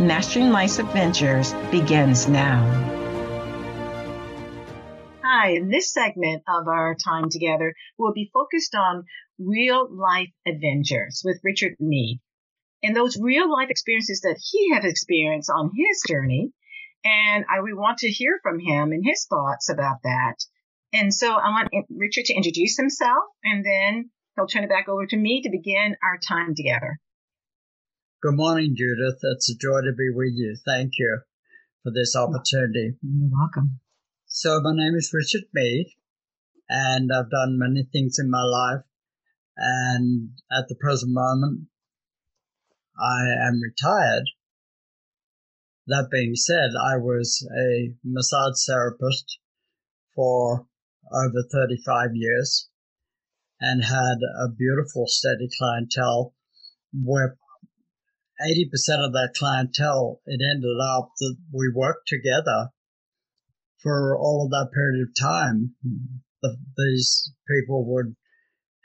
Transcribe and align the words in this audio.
Mastering 0.00 0.48
Life's 0.48 0.78
Adventures 0.78 1.52
begins 1.70 2.26
now. 2.26 2.64
Hi, 5.22 5.50
in 5.50 5.68
this 5.68 5.92
segment 5.92 6.42
of 6.48 6.68
our 6.68 6.94
time 6.94 7.28
together, 7.28 7.74
we'll 7.98 8.14
be 8.14 8.30
focused 8.32 8.74
on 8.74 9.04
real 9.38 9.86
life 9.94 10.30
adventures 10.46 11.20
with 11.22 11.40
Richard 11.44 11.76
Mead 11.80 12.18
and 12.82 12.96
those 12.96 13.20
real 13.20 13.52
life 13.52 13.68
experiences 13.68 14.22
that 14.22 14.40
he 14.42 14.72
has 14.72 14.86
experienced 14.86 15.50
on 15.50 15.70
his 15.76 16.02
journey. 16.08 16.50
And 17.04 17.44
I 17.54 17.60
we 17.60 17.74
want 17.74 17.98
to 17.98 18.08
hear 18.08 18.40
from 18.42 18.58
him 18.58 18.92
and 18.92 19.04
his 19.04 19.26
thoughts 19.26 19.68
about 19.68 19.98
that. 20.04 20.36
And 20.94 21.12
so 21.12 21.34
I 21.34 21.50
want 21.50 21.68
Richard 21.90 22.24
to 22.24 22.34
introduce 22.34 22.78
himself 22.78 23.24
and 23.44 23.62
then 23.62 24.08
he'll 24.34 24.46
turn 24.46 24.64
it 24.64 24.70
back 24.70 24.88
over 24.88 25.04
to 25.04 25.16
me 25.18 25.42
to 25.42 25.50
begin 25.50 25.96
our 26.02 26.16
time 26.16 26.54
together. 26.54 26.98
Good 28.22 28.36
morning, 28.36 28.74
Judith. 28.76 29.18
It's 29.22 29.50
a 29.50 29.56
joy 29.56 29.80
to 29.80 29.94
be 29.96 30.10
with 30.14 30.34
you. 30.34 30.54
Thank 30.66 30.98
you 30.98 31.20
for 31.82 31.90
this 31.90 32.14
opportunity. 32.14 32.92
You're 33.00 33.30
welcome. 33.32 33.80
So, 34.26 34.60
my 34.60 34.76
name 34.76 34.94
is 34.94 35.10
Richard 35.14 35.48
Mead, 35.54 35.86
and 36.68 37.08
I've 37.10 37.30
done 37.30 37.58
many 37.58 37.88
things 37.90 38.18
in 38.18 38.28
my 38.28 38.42
life. 38.42 38.84
And 39.56 40.32
at 40.52 40.68
the 40.68 40.74
present 40.74 41.14
moment, 41.14 41.68
I 43.00 43.30
am 43.30 43.62
retired. 43.62 44.24
That 45.86 46.10
being 46.12 46.34
said, 46.34 46.72
I 46.78 46.98
was 46.98 47.48
a 47.58 47.94
massage 48.04 48.62
therapist 48.68 49.38
for 50.14 50.66
over 51.10 51.42
35 51.50 52.10
years 52.12 52.68
and 53.62 53.82
had 53.82 54.18
a 54.44 54.50
beautiful, 54.50 55.06
steady 55.06 55.48
clientele 55.58 56.34
where 56.92 57.38
80% 58.40 59.04
of 59.04 59.12
that 59.12 59.34
clientele, 59.38 60.20
it 60.26 60.40
ended 60.42 60.76
up 60.82 61.10
that 61.18 61.36
we 61.52 61.70
worked 61.74 62.08
together 62.08 62.70
for 63.82 64.16
all 64.16 64.44
of 64.44 64.50
that 64.50 64.70
period 64.74 65.02
of 65.02 65.14
time. 65.18 65.74
The, 66.42 66.56
these 66.76 67.32
people 67.48 67.84
would 67.94 68.16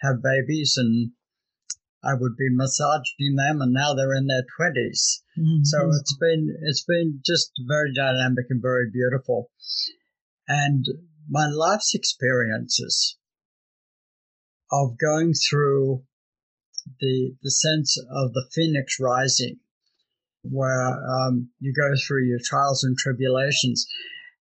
have 0.01 0.21
babies 0.21 0.75
and 0.77 1.11
I 2.03 2.13
would 2.13 2.35
be 2.37 2.49
massaging 2.51 3.35
them 3.35 3.61
and 3.61 3.73
now 3.73 3.93
they're 3.93 4.13
in 4.13 4.27
their 4.27 4.43
20s. 4.59 5.21
Mm-hmm. 5.37 5.63
So 5.63 5.89
it's 5.89 6.15
been, 6.17 6.55
it's 6.63 6.83
been 6.83 7.21
just 7.25 7.51
very 7.67 7.93
dynamic 7.93 8.45
and 8.49 8.61
very 8.61 8.89
beautiful. 8.91 9.49
And 10.47 10.85
my 11.29 11.47
life's 11.47 11.95
experiences 11.95 13.17
of 14.71 14.97
going 14.99 15.33
through 15.33 16.03
the 16.99 17.35
the 17.41 17.51
sense 17.51 17.97
of 17.97 18.33
the 18.33 18.47
phoenix 18.51 18.99
rising, 18.99 19.59
where 20.43 20.93
um, 21.09 21.49
you 21.59 21.73
go 21.73 21.93
through 22.05 22.25
your 22.25 22.39
trials 22.43 22.83
and 22.83 22.97
tribulations, 22.97 23.87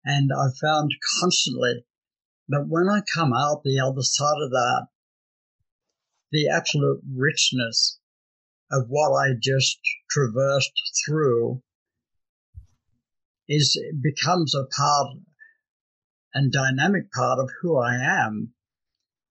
and 0.06 0.32
I've 0.32 0.58
found 0.58 0.92
constantly 1.22 1.86
that 2.50 2.68
when 2.68 2.90
I 2.90 3.02
come 3.14 3.34
out 3.34 3.64
the 3.64 3.80
other 3.80 4.02
side 4.02 4.42
of 4.44 4.52
that, 4.52 4.88
the 6.32 6.50
absolute 6.50 7.02
richness 7.16 8.00
of 8.72 8.86
what 8.88 9.12
I 9.12 9.34
just 9.40 9.80
traversed 10.10 10.72
through 11.06 11.62
is 13.48 13.80
becomes 14.02 14.56
a 14.56 14.66
part 14.66 15.18
and 16.34 16.52
dynamic 16.52 17.12
part 17.12 17.40
of 17.40 17.50
who 17.62 17.78
I 17.78 17.96
am. 17.96 18.54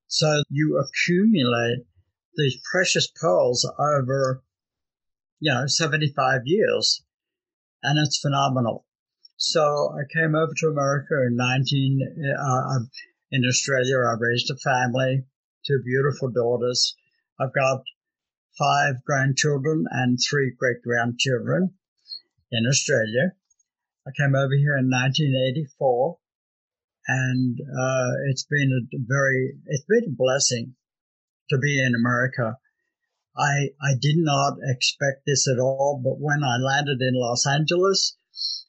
So 0.07 0.43
you 0.49 0.79
accumulate 0.79 1.87
these 2.37 2.61
precious 2.71 3.11
pearls 3.21 3.69
over, 3.79 4.43
you 5.41 5.53
know, 5.53 5.67
75 5.67 6.43
years. 6.45 7.03
And 7.83 7.99
it's 7.99 8.21
phenomenal. 8.21 8.87
So 9.37 9.93
I 9.93 10.03
came 10.13 10.35
over 10.35 10.53
to 10.57 10.69
America 10.69 11.15
in 11.27 11.37
19, 11.37 12.01
uh, 12.39 12.79
in 13.33 13.43
Australia. 13.45 13.99
I 13.99 14.15
raised 14.19 14.51
a 14.51 14.57
family, 14.57 15.25
two 15.67 15.83
beautiful 15.85 16.31
daughters. 16.31 16.95
I've 17.41 17.53
got 17.53 17.83
five 18.59 19.03
grandchildren 19.05 19.87
and 19.91 20.19
three 20.19 20.55
great 20.57 20.83
grandchildren 20.83 21.75
in 22.53 22.67
Australia. 22.69 23.33
I 24.07 24.11
came 24.17 24.35
over 24.35 24.55
here 24.55 24.77
in 24.79 24.91
1984 24.91 26.19
and 27.09 27.59
uh, 27.61 28.13
it's 28.31 28.45
been 28.45 28.71
a 28.71 28.97
very, 29.09 29.55
it's 29.67 29.85
been 29.89 30.13
a 30.13 30.17
blessing 30.17 30.75
to 31.51 31.59
be 31.59 31.83
in 31.83 31.95
America. 31.95 32.57
I, 33.37 33.71
I 33.81 33.95
did 34.01 34.17
not 34.19 34.59
expect 34.63 35.23
this 35.27 35.49
at 35.49 35.59
all, 35.59 36.01
but 36.03 36.21
when 36.21 36.43
I 36.45 36.57
landed 36.59 37.01
in 37.01 37.15
Los 37.15 37.47
Angeles 37.47 38.17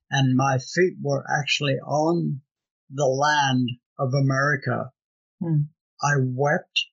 and 0.09 0.35
my 0.35 0.57
feet 0.57 0.93
were 1.01 1.25
actually 1.29 1.75
on 1.85 2.41
the 2.89 3.05
land 3.05 3.69
of 3.99 4.13
America, 4.13 4.91
mm. 5.41 5.67
I 6.01 6.13
wept 6.19 6.85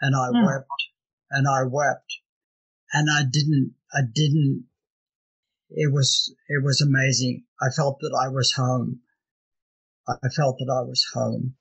and 0.00 0.14
I 0.14 0.28
mm. 0.28 0.46
wept 0.46 0.66
and 1.30 1.48
I 1.48 1.64
wept 1.64 2.18
and 2.92 3.08
I 3.10 3.22
didn't, 3.22 3.74
I 3.92 4.00
didn't, 4.12 4.66
it 5.70 5.92
was, 5.92 6.32
it 6.48 6.62
was 6.62 6.80
amazing. 6.80 7.44
I 7.60 7.70
felt 7.70 7.98
that 8.00 8.16
I 8.20 8.28
was 8.28 8.52
home. 8.52 9.00
I 10.06 10.28
felt 10.28 10.58
that 10.58 10.70
I 10.70 10.82
was 10.82 11.04
home. 11.14 11.54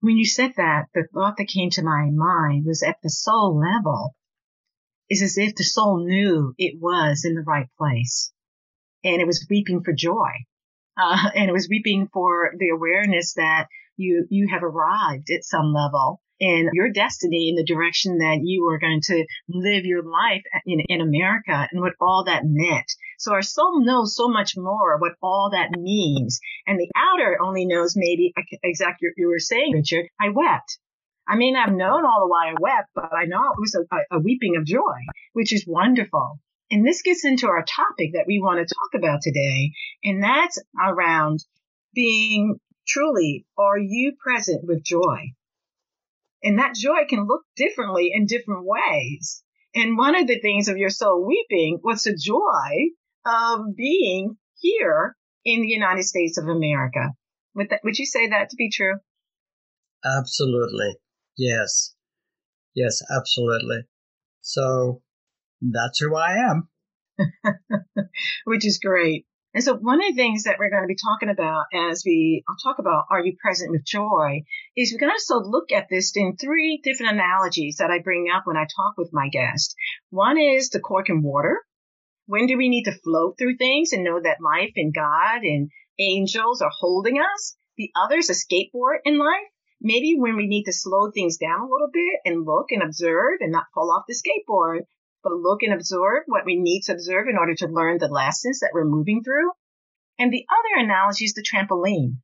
When 0.00 0.16
you 0.16 0.24
said 0.24 0.54
that, 0.56 0.86
the 0.94 1.06
thought 1.12 1.36
that 1.36 1.48
came 1.48 1.70
to 1.70 1.82
my 1.82 2.10
mind 2.10 2.64
was 2.64 2.82
at 2.82 2.96
the 3.02 3.10
soul 3.10 3.58
level, 3.58 4.16
is 5.10 5.22
as 5.22 5.36
if 5.36 5.54
the 5.54 5.64
soul 5.64 6.04
knew 6.06 6.54
it 6.56 6.80
was 6.80 7.24
in 7.24 7.34
the 7.34 7.42
right 7.42 7.68
place 7.76 8.32
and 9.04 9.20
it 9.20 9.26
was 9.26 9.46
weeping 9.50 9.82
for 9.82 9.92
joy. 9.92 10.30
Uh, 10.96 11.30
and 11.34 11.48
it 11.48 11.52
was 11.52 11.68
weeping 11.68 12.08
for 12.12 12.52
the 12.58 12.70
awareness 12.70 13.34
that 13.34 13.68
you, 13.96 14.26
you 14.30 14.48
have 14.48 14.62
arrived 14.62 15.30
at 15.30 15.44
some 15.44 15.72
level 15.72 16.22
in 16.40 16.70
your 16.72 16.90
destiny 16.90 17.50
in 17.50 17.54
the 17.54 17.64
direction 17.64 18.18
that 18.18 18.40
you 18.42 18.66
are 18.68 18.78
going 18.78 19.00
to 19.02 19.26
live 19.48 19.84
your 19.84 20.02
life 20.02 20.42
in, 20.66 20.80
in 20.88 21.00
America 21.00 21.68
and 21.70 21.80
what 21.80 21.92
all 22.00 22.24
that 22.26 22.42
meant. 22.44 22.90
So 23.18 23.32
our 23.32 23.42
soul 23.42 23.84
knows 23.84 24.16
so 24.16 24.28
much 24.28 24.56
more 24.56 24.98
what 24.98 25.12
all 25.22 25.50
that 25.52 25.78
means. 25.78 26.40
And 26.66 26.80
the 26.80 26.90
outer 26.96 27.36
only 27.40 27.66
knows 27.66 27.94
maybe 27.94 28.32
exactly 28.62 29.08
what 29.08 29.18
you 29.18 29.28
were 29.28 29.38
saying, 29.38 29.72
Richard, 29.74 30.06
I 30.18 30.30
wept. 30.30 30.78
I 31.28 31.36
may 31.36 31.52
not 31.52 31.68
have 31.68 31.76
known 31.76 32.04
all 32.06 32.20
the 32.20 32.28
while 32.28 32.48
I 32.48 32.54
wept, 32.58 32.88
but 32.94 33.12
I 33.12 33.26
know 33.26 33.52
it 33.52 33.60
was 33.60 33.74
a, 33.74 34.16
a 34.16 34.18
weeping 34.18 34.56
of 34.56 34.64
joy, 34.64 34.98
which 35.34 35.52
is 35.52 35.64
wonderful. 35.66 36.40
And 36.70 36.86
this 36.86 37.02
gets 37.02 37.24
into 37.24 37.48
our 37.48 37.64
topic 37.64 38.12
that 38.14 38.24
we 38.26 38.40
want 38.40 38.66
to 38.66 38.74
talk 38.74 38.98
about 38.98 39.20
today. 39.22 39.72
And 40.02 40.22
that's 40.22 40.58
around 40.82 41.44
being 41.94 42.58
truly, 42.86 43.44
are 43.58 43.78
you 43.78 44.12
present 44.18 44.64
with 44.64 44.82
joy? 44.82 45.34
And 46.42 46.58
that 46.58 46.74
joy 46.74 47.06
can 47.08 47.26
look 47.26 47.42
differently 47.56 48.10
in 48.14 48.26
different 48.26 48.64
ways. 48.64 49.42
And 49.74 49.96
one 49.96 50.16
of 50.16 50.26
the 50.26 50.40
things 50.40 50.68
of 50.68 50.78
your 50.78 50.90
soul 50.90 51.26
weeping 51.26 51.80
was 51.82 52.02
the 52.02 52.16
joy 52.16 52.90
of 53.24 53.76
being 53.76 54.36
here 54.58 55.16
in 55.44 55.62
the 55.62 55.68
United 55.68 56.04
States 56.04 56.38
of 56.38 56.48
America. 56.48 57.10
Would, 57.54 57.70
that, 57.70 57.80
would 57.84 57.98
you 57.98 58.06
say 58.06 58.28
that 58.28 58.50
to 58.50 58.56
be 58.56 58.70
true? 58.70 58.94
Absolutely. 60.04 60.96
Yes. 61.36 61.94
Yes, 62.74 63.02
absolutely. 63.14 63.82
So 64.40 65.02
that's 65.60 65.98
who 65.98 66.16
I 66.16 66.50
am. 66.50 66.68
Which 68.44 68.66
is 68.66 68.78
great. 68.78 69.26
And 69.52 69.64
so 69.64 69.74
one 69.74 70.00
of 70.00 70.06
the 70.08 70.14
things 70.14 70.44
that 70.44 70.58
we're 70.60 70.70
going 70.70 70.84
to 70.84 70.86
be 70.86 70.94
talking 70.94 71.28
about 71.28 71.64
as 71.74 72.04
we 72.06 72.44
talk 72.62 72.78
about 72.78 73.06
are 73.10 73.20
you 73.20 73.36
present 73.42 73.72
with 73.72 73.84
joy 73.84 74.44
is 74.76 74.92
we're 74.92 75.00
going 75.00 75.10
to 75.10 75.14
also 75.14 75.40
look 75.40 75.72
at 75.72 75.88
this 75.90 76.12
in 76.16 76.36
three 76.36 76.80
different 76.84 77.14
analogies 77.14 77.76
that 77.78 77.90
I 77.90 77.98
bring 77.98 78.28
up 78.32 78.46
when 78.46 78.56
I 78.56 78.66
talk 78.76 78.94
with 78.96 79.10
my 79.12 79.28
guest. 79.28 79.74
One 80.10 80.38
is 80.38 80.70
the 80.70 80.78
cork 80.78 81.08
and 81.08 81.24
water. 81.24 81.58
When 82.26 82.46
do 82.46 82.56
we 82.56 82.68
need 82.68 82.84
to 82.84 82.92
float 82.92 83.38
through 83.38 83.56
things 83.56 83.92
and 83.92 84.04
know 84.04 84.20
that 84.20 84.40
life 84.40 84.72
and 84.76 84.94
God 84.94 85.42
and 85.42 85.70
angels 85.98 86.62
are 86.62 86.70
holding 86.72 87.18
us? 87.18 87.56
The 87.76 87.90
other 88.00 88.18
is 88.18 88.30
a 88.30 88.34
skateboard 88.34 88.98
in 89.04 89.18
life. 89.18 89.48
Maybe 89.80 90.14
when 90.16 90.36
we 90.36 90.46
need 90.46 90.64
to 90.64 90.72
slow 90.72 91.10
things 91.10 91.38
down 91.38 91.62
a 91.62 91.68
little 91.68 91.90
bit 91.92 92.20
and 92.24 92.46
look 92.46 92.66
and 92.70 92.84
observe 92.84 93.38
and 93.40 93.50
not 93.50 93.64
fall 93.74 93.90
off 93.90 94.04
the 94.06 94.14
skateboard 94.14 94.82
but 95.22 95.32
look 95.32 95.62
and 95.62 95.72
observe 95.72 96.24
what 96.26 96.44
we 96.44 96.56
need 96.56 96.82
to 96.82 96.92
observe 96.92 97.26
in 97.28 97.36
order 97.38 97.54
to 97.54 97.68
learn 97.68 97.98
the 97.98 98.08
lessons 98.08 98.60
that 98.60 98.70
we're 98.72 98.84
moving 98.84 99.22
through. 99.22 99.50
And 100.18 100.32
the 100.32 100.46
other 100.50 100.84
analogy 100.84 101.24
is 101.24 101.34
the 101.34 101.42
trampoline. 101.42 102.18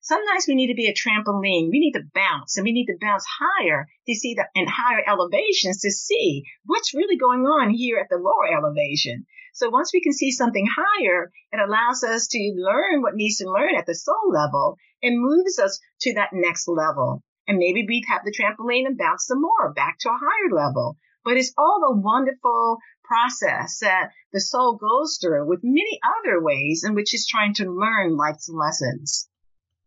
Sometimes 0.00 0.44
we 0.46 0.54
need 0.54 0.68
to 0.68 0.74
be 0.74 0.88
a 0.88 0.92
trampoline. 0.92 1.70
We 1.70 1.80
need 1.80 1.92
to 1.92 2.04
bounce 2.12 2.58
and 2.58 2.64
we 2.64 2.72
need 2.72 2.86
to 2.86 2.98
bounce 3.00 3.24
higher 3.24 3.88
to 4.06 4.14
see 4.14 4.34
the 4.34 4.46
in 4.54 4.66
higher 4.68 5.02
elevations 5.06 5.80
to 5.80 5.90
see 5.90 6.44
what's 6.66 6.92
really 6.92 7.16
going 7.16 7.40
on 7.46 7.70
here 7.70 7.98
at 7.98 8.08
the 8.10 8.18
lower 8.18 8.52
elevation. 8.54 9.24
So 9.54 9.70
once 9.70 9.92
we 9.94 10.02
can 10.02 10.12
see 10.12 10.30
something 10.30 10.66
higher, 10.66 11.32
it 11.52 11.58
allows 11.58 12.04
us 12.04 12.26
to 12.28 12.54
learn 12.54 13.00
what 13.00 13.14
needs 13.14 13.38
to 13.38 13.50
learn 13.50 13.76
at 13.76 13.86
the 13.86 13.94
soul 13.94 14.30
level 14.30 14.76
and 15.02 15.18
moves 15.18 15.58
us 15.58 15.80
to 16.02 16.14
that 16.14 16.34
next 16.34 16.68
level. 16.68 17.22
And 17.48 17.56
maybe 17.56 17.86
we 17.86 18.04
have 18.08 18.22
the 18.24 18.32
trampoline 18.32 18.86
and 18.86 18.98
bounce 18.98 19.26
some 19.26 19.40
more 19.40 19.72
back 19.72 19.96
to 20.00 20.10
a 20.10 20.18
higher 20.20 20.54
level. 20.54 20.98
But 21.24 21.36
it's 21.36 21.54
all 21.56 21.82
a 21.88 21.96
wonderful 21.96 22.78
process 23.02 23.78
that 23.80 24.10
the 24.32 24.40
soul 24.40 24.76
goes 24.76 25.18
through 25.20 25.48
with 25.48 25.60
many 25.62 25.98
other 26.02 26.42
ways 26.42 26.84
in 26.86 26.94
which 26.94 27.14
it's 27.14 27.26
trying 27.26 27.54
to 27.54 27.70
learn 27.70 28.16
life's 28.16 28.48
lessons. 28.48 29.28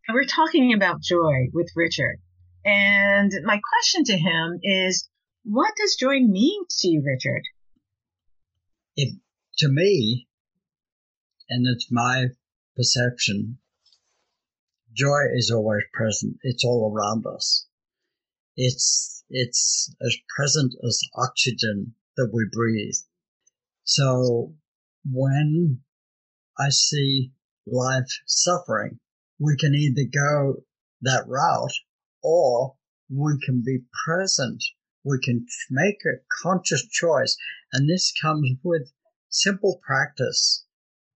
And 0.08 0.16
we're 0.16 0.26
talking 0.26 0.74
about 0.74 1.02
joy 1.02 1.50
with 1.54 1.70
Richard. 1.76 2.18
And 2.66 3.32
my 3.44 3.60
question 3.60 4.04
to 4.06 4.18
him 4.18 4.60
is, 4.64 5.08
what 5.44 5.74
does 5.78 5.96
joy 5.96 6.20
mean 6.20 6.64
to 6.80 6.88
you, 6.88 7.04
Richard? 7.06 7.44
To 9.60 9.70
me, 9.70 10.28
and 11.50 11.66
it's 11.68 11.88
my 11.92 12.28
perception, 12.76 13.58
joy 14.94 15.22
is 15.34 15.52
always 15.52 15.84
present. 15.94 16.38
It's 16.44 16.64
all 16.64 16.94
around 16.94 17.26
us. 17.26 17.66
It's 18.56 19.17
it's 19.30 19.94
as 20.02 20.18
present 20.36 20.74
as 20.86 21.02
oxygen 21.16 21.94
that 22.16 22.30
we 22.34 22.46
breathe. 22.52 22.96
So 23.84 24.56
when 25.10 25.82
I 26.60 26.70
see 26.70 27.32
life 27.66 28.10
suffering, 28.26 29.00
we 29.40 29.56
can 29.58 29.76
either 29.76 30.04
go 30.12 30.64
that 31.02 31.26
route 31.28 31.74
or 32.24 32.76
we 33.10 33.40
can 33.46 33.64
be 33.66 33.80
present. 34.06 34.64
We 35.04 35.20
can 35.24 35.46
make 35.70 36.02
a 36.06 36.20
conscious 36.44 36.86
choice. 36.88 37.38
And 37.72 37.90
this 37.90 38.14
comes 38.22 38.50
with 38.64 38.92
simple 39.30 39.80
practice 39.86 40.66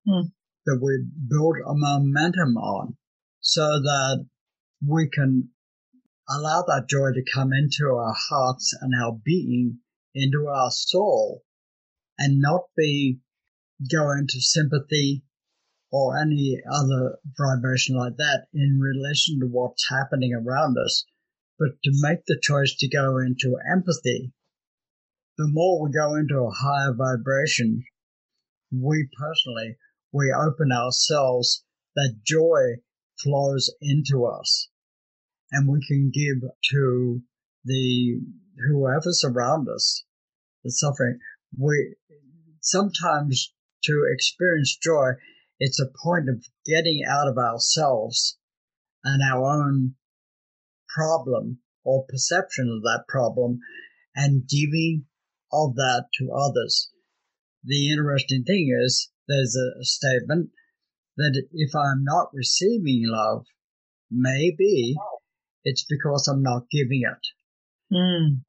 hmm. 0.06 0.28
that 0.66 0.80
we 0.82 1.06
build 1.28 1.58
a 1.66 1.74
momentum 1.74 2.58
on 2.58 2.98
so 3.42 3.62
that 3.62 4.26
we 4.86 5.10
can 5.10 5.50
allow 6.34 6.64
that 6.64 6.88
joy 6.88 7.12
to 7.12 7.32
come 7.34 7.52
into 7.52 7.94
our 7.94 8.16
hearts 8.30 8.74
and 8.80 8.94
our 8.96 9.12
being, 9.12 9.80
into 10.16 10.48
our 10.48 10.72
soul, 10.72 11.44
and 12.18 12.40
not 12.40 12.62
be 12.78 13.20
go 13.92 14.12
into 14.12 14.40
sympathy 14.40 15.24
or 15.92 16.18
any 16.18 16.62
other 16.72 17.18
vibration 17.38 17.98
like 17.98 18.16
that 18.16 18.48
in 18.54 18.80
relation 18.80 19.40
to 19.40 19.48
what's 19.48 19.90
happening 19.90 20.34
around 20.34 20.78
us, 20.78 21.06
but 21.60 21.72
to 21.84 21.92
make 22.02 22.24
the 22.28 22.40
choice 22.42 22.76
to 22.78 22.88
go 22.88 23.18
into 23.18 23.58
empathy. 23.70 24.32
The 25.38 25.50
more 25.50 25.84
we 25.84 25.92
go 25.92 26.16
into 26.16 26.38
a 26.38 26.52
higher 26.52 26.94
vibration, 26.94 27.84
we 28.72 29.10
personally, 29.20 29.76
we 30.14 30.32
open 30.32 30.72
ourselves, 30.72 31.66
that 31.96 32.22
joy 32.24 32.82
flows 33.22 33.70
into 33.82 34.26
us 34.26 34.70
and 35.52 35.68
we 35.68 35.86
can 35.86 36.12
give 36.14 36.50
to 36.72 37.22
the 37.66 38.20
whoever's 38.68 39.24
around 39.24 39.68
us 39.70 40.04
the 40.64 40.72
suffering. 40.72 41.20
We 41.58 41.96
sometimes 42.62 43.54
to 43.84 44.04
experience 44.12 44.78
joy, 44.78 45.12
it's 45.60 45.80
a 45.80 45.92
point 46.04 46.30
of 46.30 46.46
getting 46.66 47.04
out 47.08 47.28
of 47.28 47.38
ourselves 47.38 48.38
and 49.04 49.22
our 49.24 49.44
own 49.44 49.96
problem 50.96 51.60
or 51.84 52.06
perception 52.08 52.70
of 52.70 52.84
that 52.84 53.06
problem 53.08 53.60
and 54.16 54.48
giving 54.48 55.06
of 55.52 55.76
that 55.76 56.06
to 56.20 56.32
others. 56.32 56.92
The 57.64 57.92
interesting 57.92 58.44
thing 58.44 58.76
is 58.84 59.10
there's 59.28 59.56
a 59.56 59.84
statement 59.84 60.52
that 61.18 61.44
if 61.52 61.76
I'm 61.76 62.04
not 62.04 62.30
receiving 62.34 63.04
love, 63.06 63.46
maybe 64.10 64.96
oh. 65.00 65.21
It's 65.64 65.86
because 65.90 66.28
I'm 66.28 66.44
not 66.44 66.70
giving 66.70 67.04
it. 67.04 67.94
Mm. 67.94 68.42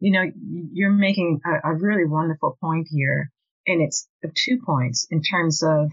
You 0.00 0.12
know, 0.12 0.24
you're 0.72 0.92
making 0.92 1.40
a, 1.44 1.70
a 1.70 1.74
really 1.74 2.04
wonderful 2.04 2.58
point 2.60 2.88
here, 2.90 3.30
and 3.66 3.80
it's 3.80 4.08
two 4.22 4.60
points 4.64 5.06
in 5.10 5.22
terms 5.22 5.62
of 5.62 5.90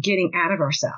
getting 0.00 0.32
out 0.34 0.52
of 0.52 0.60
ourselves. 0.60 0.96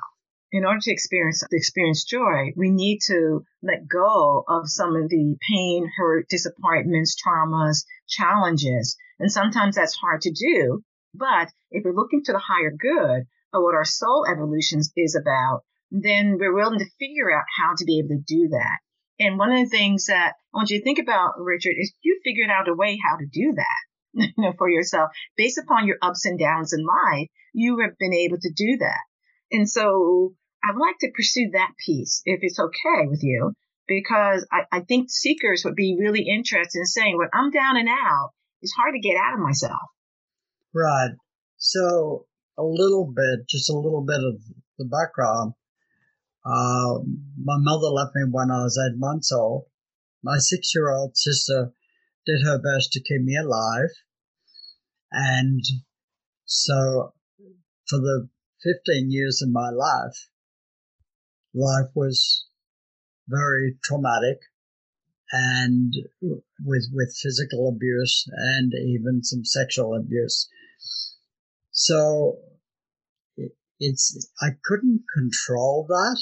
In 0.51 0.65
order 0.65 0.79
to 0.81 0.91
experience 0.91 1.43
experience 1.51 2.03
joy, 2.05 2.53
we 2.55 2.71
need 2.71 2.99
to 3.05 3.45
let 3.61 3.87
go 3.87 4.43
of 4.47 4.63
some 4.65 4.95
of 4.95 5.07
the 5.09 5.37
pain, 5.47 5.91
hurt, 5.95 6.27
disappointments, 6.27 7.15
traumas, 7.21 7.85
challenges. 8.07 8.97
And 9.19 9.31
sometimes 9.31 9.75
that's 9.75 9.95
hard 9.95 10.21
to 10.21 10.31
do. 10.31 10.81
But 11.13 11.49
if 11.69 11.83
we're 11.83 11.93
looking 11.93 12.23
to 12.23 12.31
the 12.31 12.39
higher 12.39 12.71
good 12.71 13.27
of 13.53 13.63
what 13.63 13.75
our 13.75 13.85
soul 13.85 14.25
evolution 14.27 14.81
is 14.95 15.15
about, 15.15 15.63
then 15.91 16.37
we're 16.39 16.53
willing 16.53 16.79
to 16.79 16.89
figure 16.99 17.31
out 17.31 17.45
how 17.59 17.75
to 17.75 17.85
be 17.85 17.99
able 17.99 18.09
to 18.09 18.23
do 18.25 18.49
that. 18.49 18.79
And 19.19 19.37
one 19.37 19.51
of 19.51 19.59
the 19.59 19.69
things 19.69 20.05
that 20.05 20.33
I 20.53 20.57
want 20.57 20.69
you 20.69 20.77
to 20.77 20.83
think 20.83 20.99
about, 20.99 21.33
Richard, 21.37 21.75
is 21.77 21.93
you 22.01 22.19
figured 22.23 22.49
out 22.49 22.69
a 22.69 22.73
way 22.73 22.97
how 23.03 23.17
to 23.17 23.25
do 23.25 23.53
that, 23.55 24.31
you 24.37 24.43
know, 24.43 24.53
for 24.57 24.69
yourself. 24.69 25.11
Based 25.35 25.57
upon 25.57 25.87
your 25.87 25.97
ups 26.01 26.25
and 26.25 26.39
downs 26.39 26.73
in 26.73 26.85
life, 26.85 27.27
you 27.53 27.79
have 27.79 27.97
been 27.97 28.13
able 28.13 28.37
to 28.37 28.51
do 28.55 28.77
that. 28.79 29.01
And 29.51 29.69
so 29.69 30.33
I'd 30.63 30.77
like 30.77 30.95
to 31.01 31.11
pursue 31.13 31.49
that 31.53 31.71
piece, 31.85 32.21
if 32.25 32.39
it's 32.43 32.59
okay 32.59 33.07
with 33.07 33.21
you, 33.23 33.53
because 33.87 34.47
I, 34.51 34.77
I 34.77 34.79
think 34.81 35.09
seekers 35.09 35.63
would 35.65 35.75
be 35.75 35.97
really 35.99 36.27
interested 36.27 36.79
in 36.79 36.85
saying, 36.85 37.17
when 37.17 37.29
I'm 37.33 37.51
down 37.51 37.77
and 37.77 37.89
out, 37.89 38.31
it's 38.61 38.73
hard 38.73 38.93
to 38.93 38.99
get 38.99 39.17
out 39.17 39.33
of 39.33 39.39
myself. 39.39 39.79
Right. 40.73 41.11
So 41.57 42.25
a 42.57 42.63
little 42.63 43.11
bit, 43.13 43.47
just 43.49 43.69
a 43.69 43.75
little 43.75 44.03
bit 44.05 44.19
of 44.23 44.41
the 44.77 44.85
background. 44.85 45.53
Uh, 46.49 46.99
my 47.43 47.57
mother 47.59 47.87
left 47.87 48.15
me 48.15 48.23
when 48.31 48.49
I 48.49 48.63
was 48.63 48.79
eight 48.79 48.97
months 48.97 49.31
old. 49.31 49.65
My 50.23 50.37
six 50.39 50.73
year 50.73 50.89
old 50.89 51.15
sister 51.15 51.73
did 52.25 52.41
her 52.43 52.57
best 52.57 52.91
to 52.93 53.01
keep 53.01 53.21
me 53.21 53.37
alive. 53.37 53.89
And 55.11 55.63
so 56.45 57.13
for 57.87 57.99
the 57.99 58.29
15 58.63 59.11
years 59.11 59.41
of 59.41 59.49
my 59.49 59.69
life, 59.69 60.29
life 61.53 61.91
was 61.95 62.45
very 63.27 63.77
traumatic 63.83 64.39
and 65.31 65.93
with 66.61 66.89
with 66.91 67.15
physical 67.21 67.69
abuse 67.69 68.25
and 68.31 68.73
even 68.73 69.23
some 69.23 69.45
sexual 69.45 69.95
abuse. 69.95 70.49
So 71.71 72.39
it's 73.79 74.31
I 74.41 74.49
couldn't 74.65 75.03
control 75.13 75.85
that. 75.87 76.17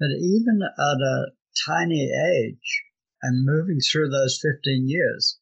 But 0.00 0.08
even 0.18 0.60
at 0.62 1.00
a 1.00 1.32
tiny 1.66 2.10
age 2.10 2.84
and 3.22 3.44
moving 3.44 3.80
through 3.80 4.08
those 4.08 4.40
15 4.42 4.88
years, 4.88 5.38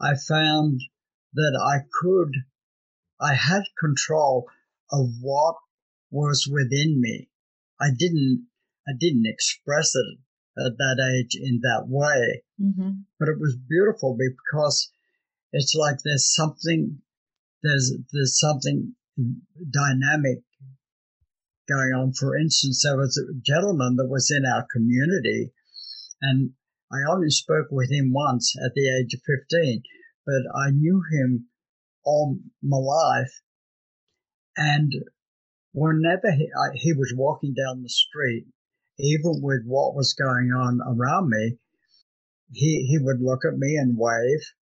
I 0.00 0.14
found 0.14 0.82
that 1.32 1.58
I 1.58 1.86
could, 2.00 2.32
I 3.18 3.34
had 3.34 3.62
control 3.80 4.46
of 4.92 5.08
what 5.22 5.56
was 6.10 6.46
within 6.46 7.00
me. 7.00 7.30
I 7.80 7.88
didn't, 7.96 8.46
I 8.86 8.92
didn't 8.98 9.26
express 9.26 9.94
it 9.96 10.18
at 10.58 10.78
that 10.78 10.98
age 11.00 11.34
in 11.34 11.60
that 11.62 11.86
way, 11.88 12.42
mm-hmm. 12.60 12.90
but 13.18 13.28
it 13.28 13.38
was 13.38 13.56
beautiful 13.56 14.16
because 14.16 14.90
it's 15.52 15.74
like 15.74 15.96
there's 16.04 16.34
something 16.34 17.00
there's 17.62 17.92
there's 18.12 18.38
something 18.38 18.94
dynamic 19.70 20.42
going 21.68 21.92
on. 21.94 22.12
For 22.12 22.36
instance, 22.36 22.82
there 22.84 22.96
was 22.96 23.16
a 23.18 23.34
gentleman 23.40 23.96
that 23.96 24.08
was 24.08 24.30
in 24.30 24.44
our 24.46 24.66
community, 24.72 25.52
and 26.22 26.52
I 26.92 26.98
only 27.10 27.30
spoke 27.30 27.68
with 27.70 27.90
him 27.90 28.12
once 28.12 28.54
at 28.64 28.74
the 28.74 28.88
age 28.88 29.14
of 29.14 29.20
15, 29.26 29.82
but 30.26 30.42
I 30.56 30.70
knew 30.70 31.02
him 31.12 31.48
all 32.04 32.38
my 32.62 32.78
life 32.78 33.32
And 34.56 34.92
whenever 35.72 36.30
he, 36.32 36.48
I, 36.58 36.68
he 36.74 36.92
was 36.94 37.14
walking 37.16 37.54
down 37.54 37.82
the 37.82 37.88
street, 37.88 38.46
even 38.98 39.40
with 39.42 39.64
what 39.66 39.94
was 39.96 40.14
going 40.14 40.52
on 40.52 40.80
around 40.86 41.30
me, 41.30 41.58
he, 42.52 42.86
he 42.88 42.98
would 42.98 43.20
look 43.20 43.44
at 43.44 43.58
me 43.58 43.76
and 43.76 43.98
wave. 43.98 44.52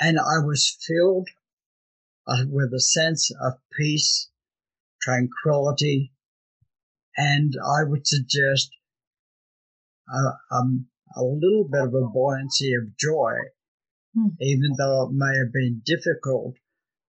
And 0.00 0.18
I 0.18 0.44
was 0.44 0.76
filled 0.86 1.28
uh, 2.26 2.44
with 2.48 2.72
a 2.74 2.80
sense 2.80 3.30
of 3.40 3.54
peace, 3.78 4.30
tranquility, 5.06 6.12
and 7.16 7.54
I 7.64 7.84
would 7.84 8.06
suggest 8.06 8.70
uh, 10.12 10.32
um, 10.54 10.86
a 11.16 11.22
little 11.22 11.68
bit 11.70 11.82
of 11.82 11.94
a 11.94 12.08
buoyancy 12.12 12.74
of 12.74 12.96
joy, 12.98 13.34
hmm. 14.14 14.28
even 14.40 14.72
though 14.76 15.06
it 15.06 15.12
may 15.12 15.38
have 15.38 15.52
been 15.52 15.82
difficult 15.84 16.54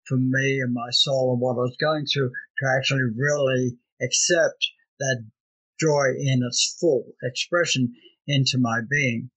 for 0.06 0.18
me 0.18 0.60
and 0.60 0.74
my 0.74 0.90
soul 0.90 1.32
and 1.32 1.40
what 1.40 1.54
I 1.54 1.64
was 1.64 1.76
going 1.80 2.04
through 2.06 2.30
to 2.30 2.74
actually 2.76 3.08
really 3.16 3.78
accept 4.02 4.68
that 4.98 5.24
joy 5.80 6.12
in 6.18 6.42
its 6.46 6.76
full 6.78 7.12
expression 7.22 7.94
into 8.26 8.58
my 8.58 8.80
being. 8.88 9.30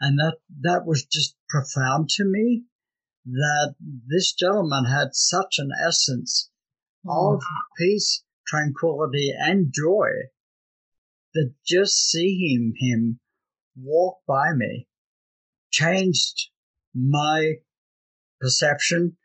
And 0.00 0.18
that, 0.18 0.38
that 0.62 0.86
was 0.86 1.04
just 1.04 1.36
profound 1.48 2.08
to 2.16 2.24
me 2.24 2.64
that 3.26 3.74
this 4.08 4.32
gentleman 4.32 4.86
had 4.86 5.14
such 5.14 5.56
an 5.58 5.70
essence 5.86 6.50
of 7.08 7.40
mm. 7.40 7.46
peace, 7.78 8.24
tranquility, 8.46 9.32
and 9.36 9.72
joy 9.72 10.08
that 11.34 11.54
just 11.66 12.10
seeing 12.10 12.74
him 12.78 13.20
walk 13.76 14.18
by 14.26 14.52
me 14.54 14.86
changed 15.70 16.50
my 16.94 17.54
perception, 18.40 19.16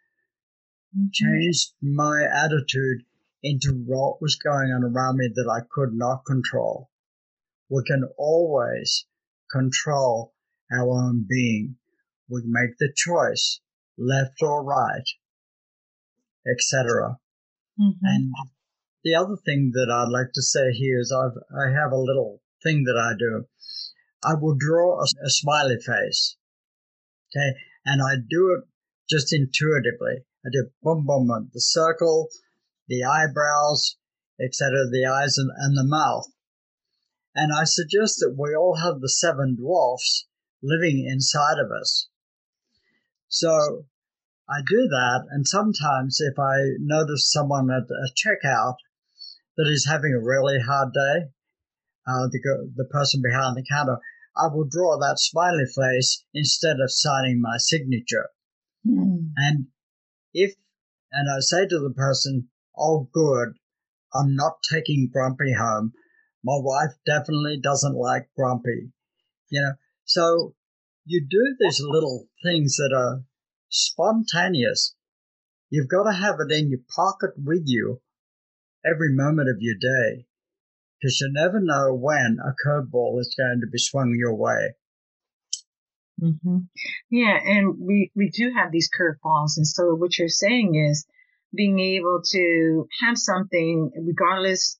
mm-hmm. 0.95 1.07
changed 1.11 1.73
my 1.81 2.23
attitude 2.23 3.03
into 3.43 3.71
what 3.85 4.21
was 4.21 4.35
going 4.35 4.71
on 4.71 4.83
around 4.83 5.17
me 5.17 5.29
that 5.35 5.49
I 5.49 5.65
could 5.69 5.93
not 5.93 6.25
control. 6.25 6.89
We 7.69 7.83
can 7.85 8.03
always 8.17 9.05
control 9.51 10.33
our 10.71 10.89
own 10.89 11.25
being. 11.29 11.75
We 12.29 12.41
make 12.45 12.77
the 12.77 12.91
choice, 12.95 13.59
left 13.97 14.41
or 14.41 14.63
right, 14.63 15.07
etc. 16.49 17.17
Mm-hmm. 17.79 18.05
And 18.05 18.33
the 19.03 19.15
other 19.15 19.35
thing 19.45 19.71
that 19.73 19.89
I'd 19.89 20.11
like 20.11 20.33
to 20.33 20.41
say 20.41 20.71
here 20.71 20.99
is 20.99 21.11
I've, 21.11 21.37
I 21.53 21.71
have 21.71 21.91
a 21.91 21.97
little 21.97 22.41
thing 22.63 22.83
that 22.85 22.97
I 22.97 23.17
do. 23.17 23.45
I 24.23 24.33
will 24.39 24.55
draw 24.57 24.99
a, 24.99 25.03
a 25.03 25.29
smiley 25.29 25.77
face. 25.77 26.37
Okay. 27.29 27.57
And 27.85 28.01
I 28.01 28.15
do 28.15 28.57
it 28.57 28.67
just 29.09 29.33
intuitively. 29.33 30.25
I 30.45 30.49
do 30.51 30.69
boom, 30.81 31.05
boom, 31.05 31.27
boom, 31.27 31.51
the 31.53 31.61
circle, 31.61 32.29
the 32.87 33.03
eyebrows, 33.03 33.97
etc., 34.41 34.89
the 34.91 35.05
eyes 35.05 35.37
and, 35.37 35.51
and 35.57 35.77
the 35.77 35.83
mouth. 35.83 36.27
And 37.35 37.51
I 37.53 37.65
suggest 37.65 38.17
that 38.19 38.35
we 38.37 38.55
all 38.55 38.77
have 38.77 38.99
the 38.99 39.09
seven 39.09 39.55
dwarfs 39.55 40.27
living 40.63 41.05
inside 41.07 41.59
of 41.59 41.71
us. 41.71 42.09
So 43.27 43.85
I 44.49 44.61
do 44.61 44.87
that, 44.87 45.27
and 45.29 45.45
sometimes 45.45 46.21
if 46.21 46.39
I 46.39 46.55
notice 46.79 47.31
someone 47.31 47.69
at 47.69 47.89
a 47.89 48.13
checkout 48.15 48.75
that 49.57 49.67
is 49.67 49.85
having 49.85 50.13
a 50.13 50.23
really 50.23 50.59
hard 50.65 50.93
day, 50.93 51.29
uh, 52.07 52.27
the, 52.31 52.71
the 52.75 52.85
person 52.85 53.21
behind 53.21 53.57
the 53.57 53.65
counter, 53.69 53.97
I 54.37 54.47
will 54.47 54.67
draw 54.69 54.97
that 54.97 55.19
smiley 55.19 55.65
face 55.65 56.23
instead 56.33 56.77
of 56.79 56.91
signing 56.91 57.41
my 57.41 57.57
signature. 57.57 58.29
Mm. 58.87 59.31
And 59.35 59.67
if, 60.33 60.53
and 61.11 61.29
I 61.29 61.39
say 61.39 61.67
to 61.67 61.79
the 61.79 61.93
person, 61.93 62.47
oh, 62.77 63.09
good, 63.11 63.53
I'm 64.13 64.35
not 64.35 64.59
taking 64.71 65.09
Grumpy 65.11 65.53
home. 65.53 65.91
My 66.43 66.57
wife 66.61 66.95
definitely 67.05 67.59
doesn't 67.61 67.95
like 67.95 68.29
Grumpy. 68.37 68.91
You 69.49 69.61
know, 69.61 69.73
so 70.05 70.55
you 71.03 71.25
do 71.29 71.55
these 71.59 71.81
little 71.81 72.27
things 72.43 72.75
that 72.77 72.93
are 72.95 73.23
spontaneous. 73.69 74.95
You've 75.69 75.89
got 75.89 76.03
to 76.03 76.13
have 76.13 76.35
it 76.39 76.51
in 76.51 76.69
your 76.69 76.79
pocket 76.95 77.31
with 77.37 77.63
you 77.65 78.01
every 78.85 79.13
moment 79.13 79.49
of 79.49 79.57
your 79.59 79.75
day 79.75 80.25
because 80.99 81.19
you 81.19 81.29
never 81.31 81.59
know 81.59 81.93
when 81.93 82.37
a 82.43 82.55
curveball 82.65 83.19
is 83.19 83.35
going 83.37 83.61
to 83.61 83.67
be 83.67 83.77
swung 83.77 84.15
your 84.17 84.35
way. 84.35 84.75
Mm-hmm. 86.21 86.57
Yeah, 87.11 87.37
and 87.43 87.75
we, 87.79 88.11
we 88.15 88.29
do 88.29 88.51
have 88.55 88.71
these 88.71 88.89
curveballs. 88.89 89.57
And 89.57 89.67
so 89.67 89.93
what 89.95 90.17
you're 90.17 90.29
saying 90.29 90.75
is 90.75 91.05
being 91.55 91.79
able 91.79 92.21
to 92.31 92.87
have 93.01 93.17
something, 93.17 93.91
regardless 93.95 94.79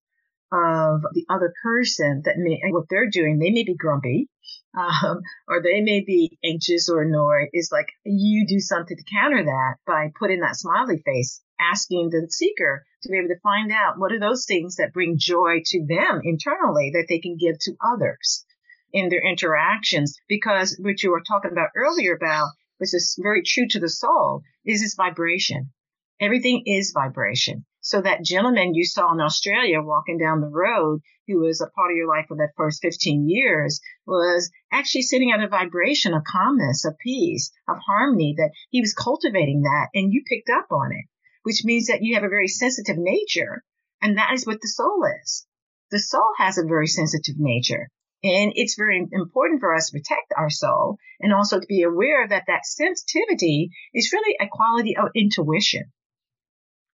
of 0.51 1.01
the 1.13 1.25
other 1.29 1.53
person 1.61 2.23
that 2.25 2.35
may, 2.37 2.59
what 2.71 2.85
they're 2.89 3.09
doing, 3.09 3.37
they 3.37 3.51
may 3.51 3.63
be 3.63 3.75
grumpy, 3.75 4.29
um, 4.77 5.21
or 5.47 5.61
they 5.61 5.81
may 5.81 6.03
be 6.05 6.37
anxious 6.43 6.89
or 6.89 7.01
annoyed, 7.01 7.49
is 7.53 7.71
like 7.71 7.87
you 8.03 8.45
do 8.47 8.59
something 8.59 8.95
to 8.95 9.03
counter 9.11 9.43
that 9.43 9.75
by 9.85 10.11
putting 10.17 10.41
that 10.41 10.55
smiley 10.55 11.01
face, 11.03 11.41
asking 11.59 12.09
the 12.09 12.27
seeker 12.29 12.85
to 13.01 13.09
be 13.09 13.17
able 13.17 13.29
to 13.29 13.39
find 13.41 13.71
out 13.71 13.97
what 13.97 14.11
are 14.11 14.19
those 14.19 14.45
things 14.45 14.75
that 14.75 14.93
bring 14.93 15.17
joy 15.17 15.61
to 15.65 15.85
them 15.87 16.21
internally 16.23 16.91
that 16.93 17.07
they 17.09 17.19
can 17.19 17.37
give 17.37 17.57
to 17.59 17.73
others 17.83 18.45
in 18.93 19.09
their 19.09 19.27
interactions. 19.27 20.19
Because 20.27 20.77
what 20.79 21.01
you 21.01 21.11
were 21.11 21.23
talking 21.27 21.51
about 21.51 21.69
earlier 21.75 22.15
about, 22.15 22.49
which 22.77 22.93
is 22.93 23.17
very 23.21 23.41
true 23.45 23.67
to 23.69 23.79
the 23.79 23.89
soul, 23.89 24.43
is 24.65 24.81
this 24.81 24.95
vibration. 24.95 25.71
Everything 26.19 26.63
is 26.65 26.93
vibration. 26.93 27.65
So 27.87 28.01
that 28.01 28.21
gentleman 28.21 28.73
you 28.73 28.83
saw 28.83 29.13
in 29.13 29.21
Australia 29.21 29.81
walking 29.81 30.17
down 30.17 30.41
the 30.41 30.49
road, 30.49 30.99
who 31.25 31.39
was 31.39 31.61
a 31.61 31.69
part 31.69 31.89
of 31.89 31.95
your 31.95 32.09
life 32.09 32.25
for 32.27 32.35
that 32.35 32.51
first 32.57 32.81
15 32.81 33.29
years, 33.29 33.79
was 34.05 34.51
actually 34.73 35.03
sitting 35.03 35.31
at 35.31 35.41
a 35.41 35.47
vibration 35.47 36.13
of 36.13 36.25
calmness, 36.25 36.83
of 36.83 36.97
peace, 36.97 37.49
of 37.65 37.77
harmony, 37.87 38.35
that 38.35 38.51
he 38.71 38.81
was 38.81 38.93
cultivating 38.93 39.61
that 39.61 39.87
and 39.93 40.11
you 40.11 40.25
picked 40.27 40.49
up 40.49 40.67
on 40.69 40.91
it, 40.91 41.05
which 41.43 41.63
means 41.63 41.87
that 41.87 42.03
you 42.03 42.15
have 42.15 42.25
a 42.25 42.27
very 42.27 42.49
sensitive 42.49 42.97
nature. 42.97 43.63
And 44.01 44.17
that 44.17 44.33
is 44.33 44.45
what 44.45 44.59
the 44.59 44.67
soul 44.67 45.05
is. 45.23 45.47
The 45.89 45.99
soul 45.99 46.33
has 46.39 46.57
a 46.57 46.67
very 46.67 46.87
sensitive 46.87 47.35
nature. 47.39 47.87
And 48.21 48.51
it's 48.55 48.75
very 48.75 48.97
important 48.97 49.61
for 49.61 49.73
us 49.73 49.89
to 49.89 49.97
protect 49.97 50.33
our 50.35 50.49
soul 50.49 50.97
and 51.21 51.31
also 51.31 51.61
to 51.61 51.65
be 51.65 51.83
aware 51.83 52.27
that 52.27 52.47
that 52.47 52.65
sensitivity 52.65 53.69
is 53.93 54.11
really 54.11 54.35
a 54.41 54.49
quality 54.51 54.97
of 54.97 55.07
intuition. 55.15 55.93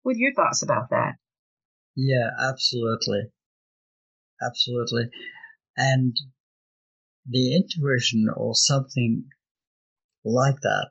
What 0.03 0.17
are 0.17 0.19
your 0.19 0.35
thoughts 0.35 0.63
about 0.63 0.91
that? 0.91 1.15
Yeah, 1.95 2.31
absolutely. 2.41 3.31
Absolutely. 4.41 5.11
And 5.77 6.17
the 7.27 7.55
intuition 7.55 8.27
or 8.35 8.55
something 8.55 9.31
like 10.25 10.61
that 10.63 10.91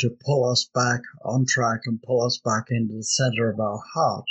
to 0.00 0.16
pull 0.24 0.50
us 0.50 0.68
back 0.74 1.00
on 1.24 1.44
track 1.46 1.80
and 1.84 2.02
pull 2.02 2.24
us 2.24 2.40
back 2.44 2.66
into 2.70 2.94
the 2.94 3.04
center 3.04 3.50
of 3.50 3.60
our 3.60 3.80
heart 3.94 4.26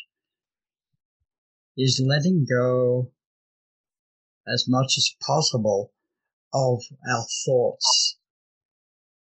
is 1.78 2.04
letting 2.06 2.46
go 2.50 3.12
as 4.48 4.66
much 4.68 4.98
as 4.98 5.16
possible 5.26 5.94
of 6.54 6.82
our 7.10 7.26
thoughts. 7.46 8.18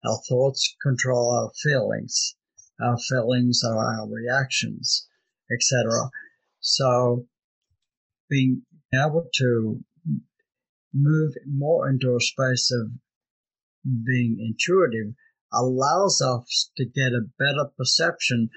Our 0.03 0.19
thoughts 0.27 0.75
control 0.81 1.31
our 1.31 1.51
feelings 1.61 2.35
our 2.81 2.97
feelings 2.97 3.61
or 3.65 3.77
our 3.77 4.07
reactions, 4.07 5.07
etc. 5.51 6.09
So 6.59 7.27
being 8.29 8.63
able 8.93 9.27
to 9.35 9.83
move 10.93 11.33
more 11.47 11.89
into 11.89 12.15
a 12.15 12.21
space 12.21 12.71
of 12.71 12.91
being 13.83 14.37
intuitive 14.39 15.13
allows 15.51 16.21
us 16.21 16.71
to 16.77 16.85
get 16.85 17.11
a 17.13 17.27
better 17.37 17.71
perception 17.77 18.49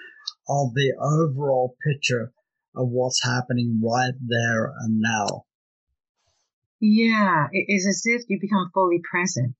of 0.49 0.75
the 0.75 0.93
overall 1.01 1.77
picture 1.87 2.33
of 2.75 2.89
what's 2.89 3.23
happening 3.23 3.81
right 3.83 4.15
there 4.27 4.73
and 4.81 5.01
now. 5.01 5.45
Yeah, 6.81 7.47
it 7.53 7.67
is 7.69 7.87
as 7.87 8.03
if 8.05 8.23
you 8.29 8.39
become 8.41 8.71
fully 8.75 9.01
present 9.09 9.55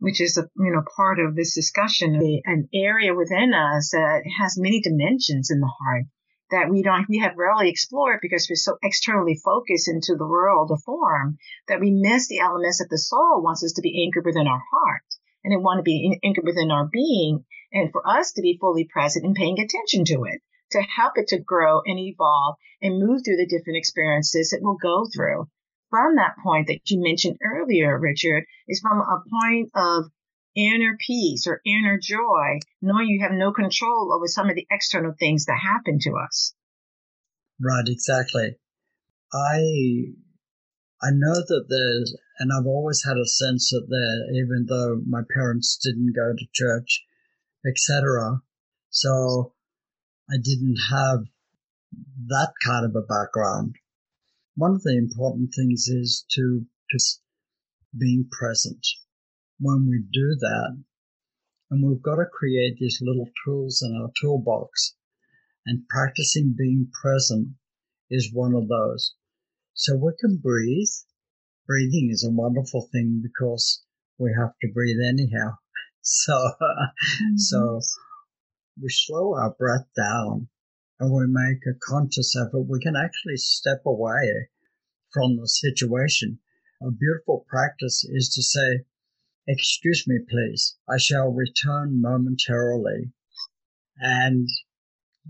which 0.00 0.20
is 0.20 0.36
a 0.36 0.48
you 0.56 0.72
know 0.72 0.82
part 0.96 1.20
of 1.20 1.36
this 1.36 1.54
discussion, 1.54 2.16
an 2.44 2.68
area 2.74 3.14
within 3.14 3.54
us 3.54 3.90
that 3.90 4.22
has 4.40 4.58
many 4.58 4.80
dimensions 4.80 5.50
in 5.50 5.60
the 5.60 5.72
heart 5.80 6.04
that 6.50 6.68
we 6.68 6.82
don't 6.82 7.08
we 7.08 7.18
have 7.18 7.36
rarely 7.36 7.70
explored 7.70 8.18
because 8.20 8.48
we're 8.50 8.56
so 8.56 8.76
externally 8.82 9.38
focused 9.44 9.88
into 9.88 10.16
the 10.16 10.26
world 10.26 10.70
of 10.72 10.82
form 10.82 11.38
that 11.68 11.80
we 11.80 11.90
miss 11.92 12.28
the 12.28 12.40
elements 12.40 12.78
that 12.78 12.88
the 12.90 12.98
soul 12.98 13.40
wants 13.42 13.62
us 13.62 13.72
to 13.72 13.82
be 13.82 14.04
anchored 14.04 14.26
within 14.26 14.48
our 14.48 14.62
heart. 14.72 15.04
And 15.44 15.54
it 15.54 15.62
want 15.62 15.78
to 15.78 15.82
be 15.82 16.18
anchored 16.24 16.44
within 16.44 16.70
our 16.70 16.88
being 16.92 17.44
and 17.72 17.92
for 17.92 18.06
us 18.06 18.32
to 18.32 18.42
be 18.42 18.58
fully 18.60 18.84
present 18.84 19.24
and 19.24 19.34
paying 19.34 19.58
attention 19.58 20.04
to 20.06 20.24
it 20.24 20.42
to 20.72 20.82
help 20.82 21.14
it 21.16 21.28
to 21.28 21.38
grow 21.38 21.80
and 21.84 21.98
evolve 21.98 22.56
and 22.82 22.98
move 22.98 23.22
through 23.24 23.36
the 23.36 23.46
different 23.46 23.76
experiences 23.76 24.52
it 24.52 24.62
will 24.62 24.76
go 24.76 25.06
through 25.12 25.48
from 25.90 26.16
that 26.16 26.36
point 26.42 26.68
that 26.68 26.80
you 26.90 27.02
mentioned 27.02 27.38
earlier, 27.44 27.98
Richard, 27.98 28.44
is 28.68 28.80
from 28.80 29.00
a 29.00 29.22
point 29.28 29.70
of 29.74 30.10
inner 30.56 30.96
peace 30.98 31.46
or 31.46 31.60
inner 31.64 31.98
joy, 32.00 32.58
knowing 32.80 33.08
you 33.08 33.20
have 33.22 33.32
no 33.32 33.52
control 33.52 34.12
over 34.14 34.26
some 34.26 34.48
of 34.48 34.56
the 34.56 34.66
external 34.70 35.14
things 35.18 35.46
that 35.46 35.58
happen 35.60 35.98
to 36.00 36.12
us. 36.16 36.54
Right, 37.60 37.86
exactly. 37.86 38.56
I 39.32 40.14
I 41.02 41.10
know 41.12 41.34
that 41.34 41.64
there's, 41.68 42.14
and 42.38 42.50
I've 42.52 42.66
always 42.66 43.02
had 43.04 43.16
a 43.16 43.26
sense 43.26 43.70
that 43.70 43.86
there, 43.88 44.34
even 44.34 44.66
though 44.68 45.00
my 45.06 45.22
parents 45.34 45.78
didn't 45.82 46.14
go 46.14 46.32
to 46.36 46.46
church, 46.52 47.04
etc. 47.66 48.42
So 48.90 49.54
I 50.30 50.36
didn't 50.42 50.76
have 50.90 51.20
that 52.28 52.52
kind 52.64 52.84
of 52.84 52.94
a 52.94 53.06
background. 53.06 53.76
One 54.56 54.74
of 54.74 54.82
the 54.82 54.96
important 54.96 55.54
things 55.54 55.86
is 55.86 56.24
to 56.32 56.66
just 56.90 57.22
being 57.96 58.28
present. 58.30 58.84
When 59.58 59.86
we 59.86 60.00
do 60.12 60.34
that, 60.40 60.82
and 61.70 61.86
we've 61.86 62.02
got 62.02 62.16
to 62.16 62.26
create 62.26 62.76
these 62.78 63.00
little 63.00 63.30
tools 63.44 63.80
in 63.80 63.94
our 63.94 64.10
toolbox, 64.20 64.96
and 65.64 65.86
practicing 65.88 66.54
being 66.58 66.90
present 67.00 67.54
is 68.10 68.32
one 68.32 68.54
of 68.54 68.66
those. 68.68 69.14
So 69.74 69.96
we 69.96 70.12
can 70.18 70.38
breathe. 70.38 70.88
Breathing 71.66 72.10
is 72.10 72.24
a 72.24 72.32
wonderful 72.32 72.88
thing 72.90 73.22
because 73.22 73.84
we 74.18 74.32
have 74.36 74.58
to 74.60 74.72
breathe 74.72 75.00
anyhow. 75.00 75.58
So, 76.02 76.32
mm-hmm. 76.32 77.36
so 77.36 77.80
we 78.80 78.88
slow 78.88 79.34
our 79.34 79.50
breath 79.50 79.86
down 79.94 80.48
and 81.00 81.10
we 81.10 81.24
make 81.26 81.62
a 81.66 81.78
conscious 81.82 82.36
effort. 82.36 82.68
We 82.68 82.78
can 82.78 82.94
actually 82.94 83.38
step 83.38 83.82
away 83.86 84.50
from 85.12 85.38
the 85.38 85.48
situation. 85.48 86.38
A 86.82 86.90
beautiful 86.90 87.46
practice 87.48 88.04
is 88.04 88.28
to 88.34 88.42
say, 88.42 88.84
excuse 89.48 90.04
me, 90.06 90.18
please. 90.28 90.76
I 90.88 90.98
shall 90.98 91.32
return 91.32 92.00
momentarily. 92.00 93.12
And 93.98 94.46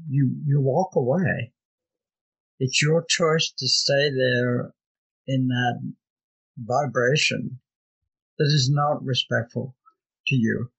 you, 0.08 0.34
you 0.44 0.60
walk 0.60 0.96
away. 0.96 1.52
It's 2.58 2.82
your 2.82 3.04
choice 3.08 3.52
to 3.58 3.68
stay 3.68 4.10
there 4.10 4.74
in 5.26 5.48
that 5.48 5.80
vibration 6.58 7.60
that 8.38 8.46
is 8.46 8.70
not 8.70 9.04
respectful 9.04 9.76
to 10.26 10.36
you. 10.36 10.70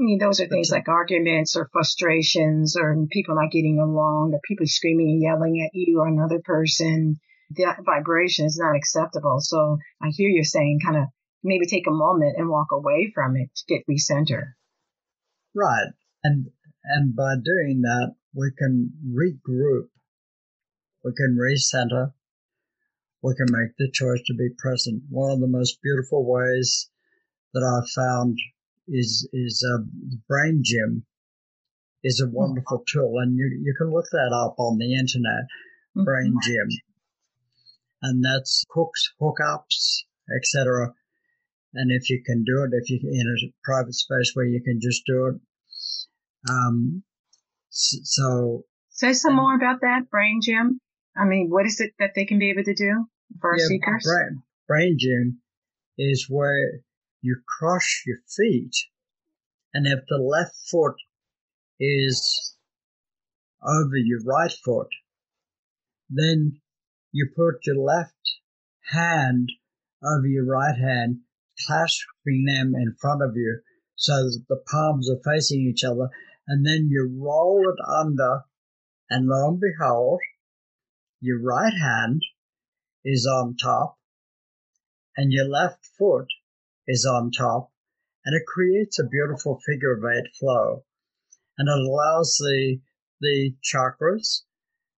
I 0.00 0.02
mean, 0.02 0.18
those 0.18 0.40
are 0.40 0.46
things 0.46 0.70
like 0.70 0.88
arguments 0.88 1.56
or 1.56 1.68
frustrations 1.70 2.74
or 2.74 2.96
people 3.10 3.34
not 3.34 3.50
getting 3.50 3.78
along 3.78 4.32
or 4.32 4.40
people 4.42 4.66
screaming 4.66 5.10
and 5.10 5.22
yelling 5.22 5.62
at 5.62 5.74
you 5.74 6.00
or 6.00 6.08
another 6.08 6.40
person. 6.42 7.20
That 7.56 7.84
vibration 7.84 8.46
is 8.46 8.58
not 8.58 8.76
acceptable. 8.76 9.40
So 9.40 9.76
I 10.02 10.08
hear 10.08 10.30
you 10.30 10.42
saying 10.42 10.80
kind 10.82 10.96
of 10.96 11.04
maybe 11.44 11.66
take 11.66 11.86
a 11.86 11.92
moment 11.92 12.36
and 12.38 12.48
walk 12.48 12.68
away 12.72 13.12
from 13.14 13.36
it 13.36 13.50
to 13.54 13.64
get 13.68 13.84
recenter. 13.90 14.52
Right. 15.54 15.88
And, 16.24 16.46
and 16.84 17.14
by 17.14 17.34
doing 17.44 17.82
that, 17.82 18.14
we 18.34 18.52
can 18.56 18.92
regroup. 19.06 19.88
We 21.04 21.12
can 21.14 21.36
recenter. 21.36 22.12
We 23.22 23.34
can 23.34 23.48
make 23.50 23.76
the 23.76 23.90
choice 23.92 24.22
to 24.28 24.34
be 24.34 24.48
present. 24.56 25.02
One 25.10 25.32
of 25.32 25.40
the 25.40 25.46
most 25.46 25.82
beautiful 25.82 26.24
ways 26.24 26.88
that 27.52 27.62
I've 27.62 27.90
found 27.90 28.38
is 28.90 29.28
is 29.32 29.64
a 29.64 29.84
brain 30.28 30.62
gym 30.64 31.06
is 32.02 32.20
a 32.20 32.30
wonderful 32.30 32.82
tool, 32.90 33.14
and 33.18 33.36
you 33.36 33.46
you 33.62 33.74
can 33.76 33.92
look 33.92 34.06
that 34.12 34.32
up 34.34 34.56
on 34.58 34.78
the 34.78 34.94
internet. 34.94 35.44
Mm-hmm. 35.96 36.04
Brain 36.04 36.34
gym, 36.44 36.68
and 38.02 38.24
that's 38.24 38.64
hooks, 38.70 39.12
hookups, 39.20 40.04
etc. 40.36 40.92
And 41.74 41.90
if 41.92 42.10
you 42.10 42.22
can 42.24 42.44
do 42.44 42.64
it, 42.64 42.70
if 42.72 42.90
you 42.90 43.00
in 43.02 43.26
a 43.26 43.52
private 43.64 43.94
space 43.94 44.32
where 44.34 44.46
you 44.46 44.62
can 44.62 44.80
just 44.80 45.02
do 45.06 45.26
it, 45.26 45.40
um, 46.48 47.02
so 47.70 48.64
say 48.90 49.12
some 49.12 49.36
more 49.36 49.54
about 49.54 49.80
that 49.82 50.10
brain 50.10 50.40
gym. 50.42 50.80
I 51.16 51.24
mean, 51.24 51.48
what 51.50 51.66
is 51.66 51.80
it 51.80 51.92
that 51.98 52.12
they 52.14 52.24
can 52.24 52.38
be 52.38 52.50
able 52.50 52.64
to 52.64 52.74
do 52.74 53.06
for 53.40 53.56
yeah, 53.56 53.66
seekers? 53.66 54.04
Brain, 54.04 54.42
brain 54.68 54.96
gym 54.98 55.40
is 55.98 56.26
where 56.28 56.80
you 57.22 57.40
cross 57.46 58.02
your 58.06 58.18
feet, 58.28 58.74
and 59.74 59.86
if 59.86 60.00
the 60.08 60.18
left 60.18 60.56
foot 60.70 60.96
is 61.78 62.56
over 63.62 63.96
your 63.96 64.20
right 64.24 64.52
foot, 64.52 64.88
then 66.08 66.60
you 67.12 67.28
put 67.36 67.66
your 67.66 67.76
left 67.76 68.40
hand 68.92 69.50
over 70.02 70.26
your 70.26 70.46
right 70.46 70.76
hand, 70.76 71.18
clasping 71.66 72.44
them 72.46 72.74
in 72.74 72.96
front 73.00 73.22
of 73.22 73.36
you 73.36 73.60
so 73.96 74.14
that 74.14 74.44
the 74.48 74.62
palms 74.70 75.10
are 75.10 75.32
facing 75.32 75.60
each 75.60 75.84
other, 75.84 76.08
and 76.48 76.66
then 76.66 76.88
you 76.90 77.18
roll 77.20 77.62
it 77.68 77.80
under, 77.86 78.40
and 79.10 79.26
lo 79.26 79.48
and 79.48 79.60
behold, 79.60 80.20
your 81.20 81.40
right 81.42 81.74
hand 81.74 82.22
is 83.04 83.26
on 83.26 83.56
top, 83.56 83.98
and 85.16 85.32
your 85.32 85.44
left 85.44 85.86
foot 85.98 86.26
is 86.86 87.06
on 87.06 87.30
top, 87.30 87.72
and 88.24 88.34
it 88.36 88.46
creates 88.46 88.98
a 88.98 89.08
beautiful 89.08 89.60
figure 89.66 89.92
of 89.92 90.04
eight 90.04 90.34
flow. 90.38 90.84
And 91.58 91.68
it 91.68 91.78
allows 91.78 92.36
the, 92.38 92.80
the 93.20 93.54
chakras 93.62 94.42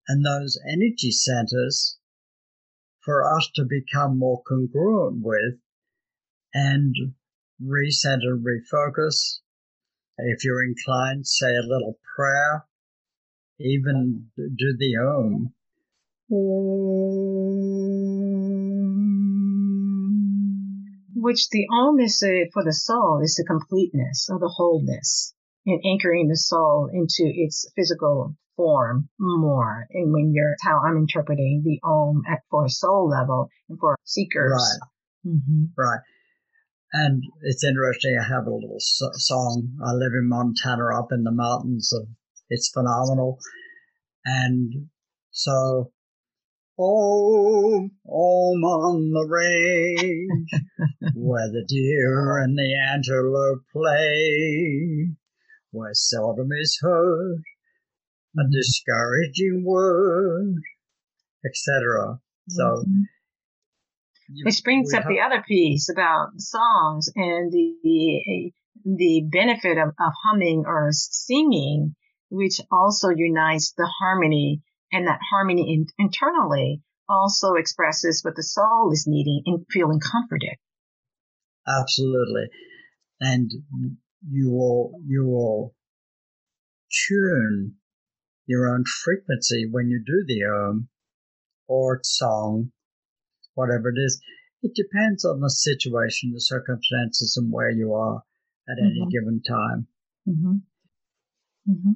and 0.09 0.25
those 0.25 0.59
energy 0.69 1.11
centers 1.11 1.99
for 3.01 3.37
us 3.37 3.51
to 3.55 3.65
become 3.65 4.19
more 4.19 4.43
congruent 4.49 5.23
with 5.25 5.59
and 6.55 6.95
recenter, 7.63 8.41
refocus. 8.41 9.41
If 10.19 10.45
you're 10.45 10.63
inclined, 10.63 11.27
say 11.27 11.55
a 11.55 11.67
little 11.67 11.99
prayer, 12.15 12.65
even 13.59 14.31
do 14.37 14.77
the 14.79 14.97
Om. 14.97 15.55
Which 21.23 21.49
the 21.51 21.67
Om 21.71 22.01
is 22.01 22.19
for 22.53 22.65
the 22.65 22.73
soul 22.73 23.21
is 23.23 23.37
the 23.37 23.45
completeness 23.45 24.29
or 24.31 24.39
the 24.41 24.49
wholeness 24.49 25.35
and 25.65 25.81
anchoring 25.85 26.29
the 26.29 26.37
soul 26.37 26.91
into 26.93 27.23
its 27.23 27.71
physical 27.77 28.35
form 28.57 29.09
more. 29.19 29.87
And 29.91 30.13
when 30.13 30.33
you're 30.35 30.57
how 30.61 30.81
I'm 30.85 30.97
interpreting 30.97 31.63
the 31.65 31.81
Om 31.87 32.23
at 32.29 32.41
for 32.51 32.67
a 32.67 32.71
soul 32.71 33.09
level 33.09 33.49
and 33.69 33.79
for 33.79 33.97
seekers. 34.05 34.53
Right. 34.53 35.33
Mm-hmm. 35.33 35.65
Right. 35.79 36.01
And 36.93 37.23
it's 37.43 37.65
interesting. 37.65 38.19
I 38.21 38.25
have 38.29 38.47
a 38.47 38.51
little 38.51 38.77
song. 38.79 39.69
I 39.87 39.93
live 39.93 40.13
in 40.19 40.29
Montana 40.29 40.99
up 40.99 41.09
in 41.13 41.23
the 41.23 41.33
mountains. 41.33 41.91
Of, 41.93 42.09
it's 42.51 42.71
phenomenal. 42.75 43.39
And 44.25 44.89
so 45.31 45.93
Home, 46.85 47.93
home 48.05 48.65
on 48.65 49.11
the 49.13 49.27
range, 49.29 50.51
where 51.15 51.49
the 51.49 51.65
deer 51.69 52.39
and 52.39 52.59
the 52.59 52.75
antelope 52.75 53.63
play, 53.73 55.11
where 55.71 55.95
seldom 55.95 56.49
is 56.51 56.79
heard 56.83 57.45
a 58.39 58.43
discouraging 58.51 59.65
word, 59.65 60.57
etc. 61.45 62.19
So, 62.49 62.63
mm-hmm. 62.63 63.03
which 64.45 64.63
brings 64.65 64.93
up 64.95 65.05
have, 65.05 65.09
the 65.09 65.21
other 65.21 65.45
piece 65.47 65.89
about 65.91 66.31
songs 66.39 67.11
and 67.15 67.53
the 67.53 68.53
the 68.85 69.29
benefit 69.31 69.79
of, 69.79 69.89
of 69.89 70.13
humming 70.25 70.65
or 70.67 70.89
singing, 70.91 71.95
which 72.31 72.61
also 72.71 73.11
unites 73.11 73.73
the 73.77 73.89
harmony 74.01 74.63
and 74.93 75.07
that 75.07 75.21
harmony 75.31 75.73
in, 75.75 75.87
internally 75.99 76.83
also 77.09 77.55
expresses 77.55 78.23
what 78.23 78.37
the 78.37 78.43
soul 78.43 78.91
is 78.93 79.07
needing 79.07 79.43
and 79.47 79.67
feeling 79.71 80.01
comforted. 80.01 80.57
Absolutely. 81.67 82.47
And 83.21 83.51
you 84.29 84.51
will, 84.51 85.01
you 85.07 85.27
will 85.27 85.75
tune 87.09 87.75
your 88.47 88.69
own 88.69 88.85
frequency 88.85 89.67
when 89.71 89.89
you 89.89 90.03
do 90.05 90.25
the 90.27 90.45
Om 90.45 90.89
or 91.69 92.01
song, 92.03 92.73
whatever 93.55 93.91
it 93.91 93.99
is. 93.99 94.21
It 94.63 94.73
depends 94.75 95.25
on 95.25 95.41
the 95.41 95.51
situation, 95.51 96.33
the 96.33 96.41
circumstances, 96.41 97.37
and 97.37 97.53
where 97.53 97.71
you 97.71 97.95
are 97.95 98.23
at 98.69 98.79
mm-hmm. 98.79 98.87
any 98.87 99.11
given 99.11 99.43
time. 99.43 99.87
Mm-hmm. 100.29 101.73
Mm-hmm. 101.73 101.93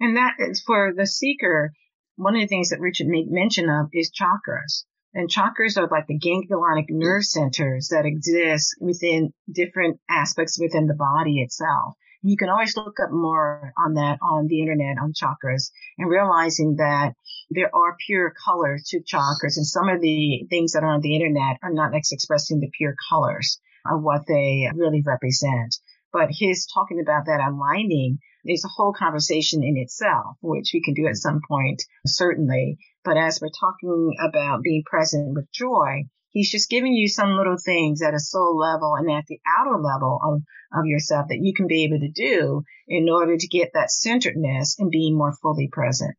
And 0.00 0.16
that 0.16 0.34
is 0.38 0.62
for 0.66 0.92
the 0.94 1.06
seeker 1.06 1.72
one 2.16 2.36
of 2.36 2.42
the 2.42 2.46
things 2.46 2.70
that 2.70 2.80
Richard 2.80 3.06
made 3.06 3.30
mention 3.30 3.68
of 3.68 3.88
is 3.92 4.12
chakras. 4.12 4.84
And 5.14 5.30
chakras 5.30 5.76
are 5.76 5.88
like 5.88 6.06
the 6.06 6.18
ganglionic 6.18 6.86
nerve 6.88 7.24
centers 7.24 7.88
that 7.88 8.04
exist 8.04 8.76
within 8.80 9.32
different 9.50 10.00
aspects 10.08 10.58
within 10.58 10.86
the 10.86 10.94
body 10.94 11.40
itself. 11.40 11.94
You 12.22 12.36
can 12.36 12.48
always 12.48 12.76
look 12.76 12.98
up 13.00 13.12
more 13.12 13.72
on 13.78 13.94
that 13.94 14.18
on 14.22 14.46
the 14.48 14.60
internet 14.60 14.96
on 14.98 15.12
chakras 15.12 15.70
and 15.98 16.10
realizing 16.10 16.76
that 16.76 17.14
there 17.50 17.70
are 17.74 17.96
pure 18.06 18.32
colors 18.44 18.84
to 18.88 19.00
chakras 19.00 19.56
and 19.56 19.66
some 19.66 19.88
of 19.88 20.00
the 20.00 20.46
things 20.48 20.72
that 20.72 20.82
are 20.82 20.94
on 20.94 21.02
the 21.02 21.14
internet 21.14 21.58
are 21.62 21.72
not 21.72 21.92
expressing 21.94 22.60
the 22.60 22.70
pure 22.76 22.96
colors. 23.10 23.60
of 23.86 24.02
what 24.02 24.26
they 24.26 24.66
really 24.74 25.02
represent. 25.04 25.76
But 26.12 26.28
his 26.30 26.66
talking 26.72 27.00
about 27.00 27.26
that 27.26 27.40
aligning 27.40 28.18
is 28.46 28.64
a 28.64 28.68
whole 28.68 28.92
conversation 28.92 29.62
in 29.62 29.76
itself, 29.76 30.36
which 30.40 30.70
we 30.74 30.82
can 30.82 30.94
do 30.94 31.06
at 31.06 31.16
some 31.16 31.40
point, 31.46 31.82
certainly. 32.06 32.78
But 33.04 33.16
as 33.16 33.40
we're 33.40 33.48
talking 33.48 34.16
about 34.20 34.62
being 34.62 34.82
present 34.84 35.34
with 35.34 35.50
joy, 35.52 36.04
he's 36.30 36.50
just 36.50 36.70
giving 36.70 36.92
you 36.92 37.08
some 37.08 37.36
little 37.36 37.56
things 37.56 38.02
at 38.02 38.14
a 38.14 38.20
soul 38.20 38.56
level 38.56 38.94
and 38.94 39.10
at 39.10 39.26
the 39.26 39.40
outer 39.46 39.78
level 39.78 40.18
of, 40.22 40.42
of 40.78 40.86
yourself 40.86 41.28
that 41.28 41.40
you 41.40 41.54
can 41.54 41.66
be 41.66 41.84
able 41.84 42.00
to 42.00 42.10
do 42.10 42.62
in 42.88 43.08
order 43.08 43.36
to 43.36 43.48
get 43.48 43.70
that 43.74 43.90
centeredness 43.90 44.76
and 44.78 44.90
being 44.90 45.16
more 45.16 45.32
fully 45.32 45.68
present. 45.68 46.16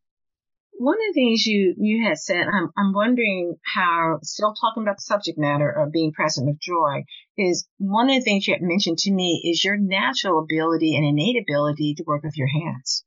One 0.78 0.98
of 0.98 1.14
the 1.14 1.22
things 1.22 1.46
you, 1.46 1.74
you 1.78 2.06
had 2.06 2.18
said, 2.18 2.48
I'm, 2.48 2.70
I'm 2.78 2.94
wondering 2.94 3.56
how, 3.64 4.20
still 4.24 4.54
talking 4.54 4.84
about 4.84 4.98
the 4.98 5.04
subject 5.04 5.38
matter 5.38 5.70
of 5.70 5.94
being 5.94 6.12
present 6.12 6.48
with 6.48 6.60
joy, 6.60 7.06
is 7.38 7.66
one 7.78 8.10
of 8.10 8.16
the 8.16 8.22
things 8.22 8.46
you 8.46 8.54
had 8.54 8.62
mentioned 8.62 8.98
to 9.00 9.12
me 9.12 9.42
is 9.50 9.64
your 9.64 9.78
natural 9.78 10.44
ability 10.44 10.96
and 10.96 11.06
innate 11.06 11.42
ability 11.42 11.96
to 11.96 12.04
work 12.06 12.24
with 12.24 12.38
your 12.38 12.48
hands. 12.48 13.06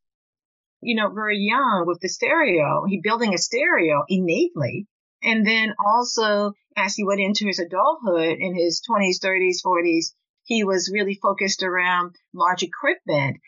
You 0.81 0.97
know, 0.97 1.11
very 1.11 1.39
young 1.39 1.85
with 1.87 2.01
the 2.01 2.09
stereo, 2.09 2.85
he 2.89 3.01
building 3.03 3.35
a 3.35 3.39
stereo 3.39 4.03
innately. 4.09 4.87
And 5.23 5.47
then 5.47 5.75
also 5.85 6.53
as 6.77 6.95
he 6.95 7.05
went 7.05 7.21
into 7.21 7.47
his 7.47 7.59
adulthood 7.59 8.39
in 8.39 8.55
his 8.55 8.81
20s, 8.89 9.19
30s, 9.23 9.59
40s, 9.65 10.15
he 10.45 10.65
was 10.65 10.91
really 10.91 11.19
focused 11.21 11.63
around 11.63 12.15
large 12.33 12.63
equipment, 12.63 13.39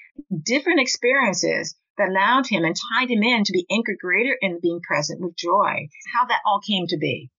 different 0.45 0.81
experiences 0.81 1.75
that 2.01 2.09
allowed 2.09 2.47
him 2.49 2.65
and 2.65 2.75
tied 2.75 3.11
him 3.11 3.23
in 3.23 3.45
to 3.45 3.53
be 3.53 3.67
anchored 3.71 3.99
greater 4.01 4.37
in 4.41 4.59
being 4.61 4.81
present 4.81 5.21
with 5.21 5.37
joy. 5.37 5.89
How 6.15 6.25
that 6.27 6.41
all 6.47 6.61
came 6.67 6.87
to 6.89 6.97
be. 6.97 7.31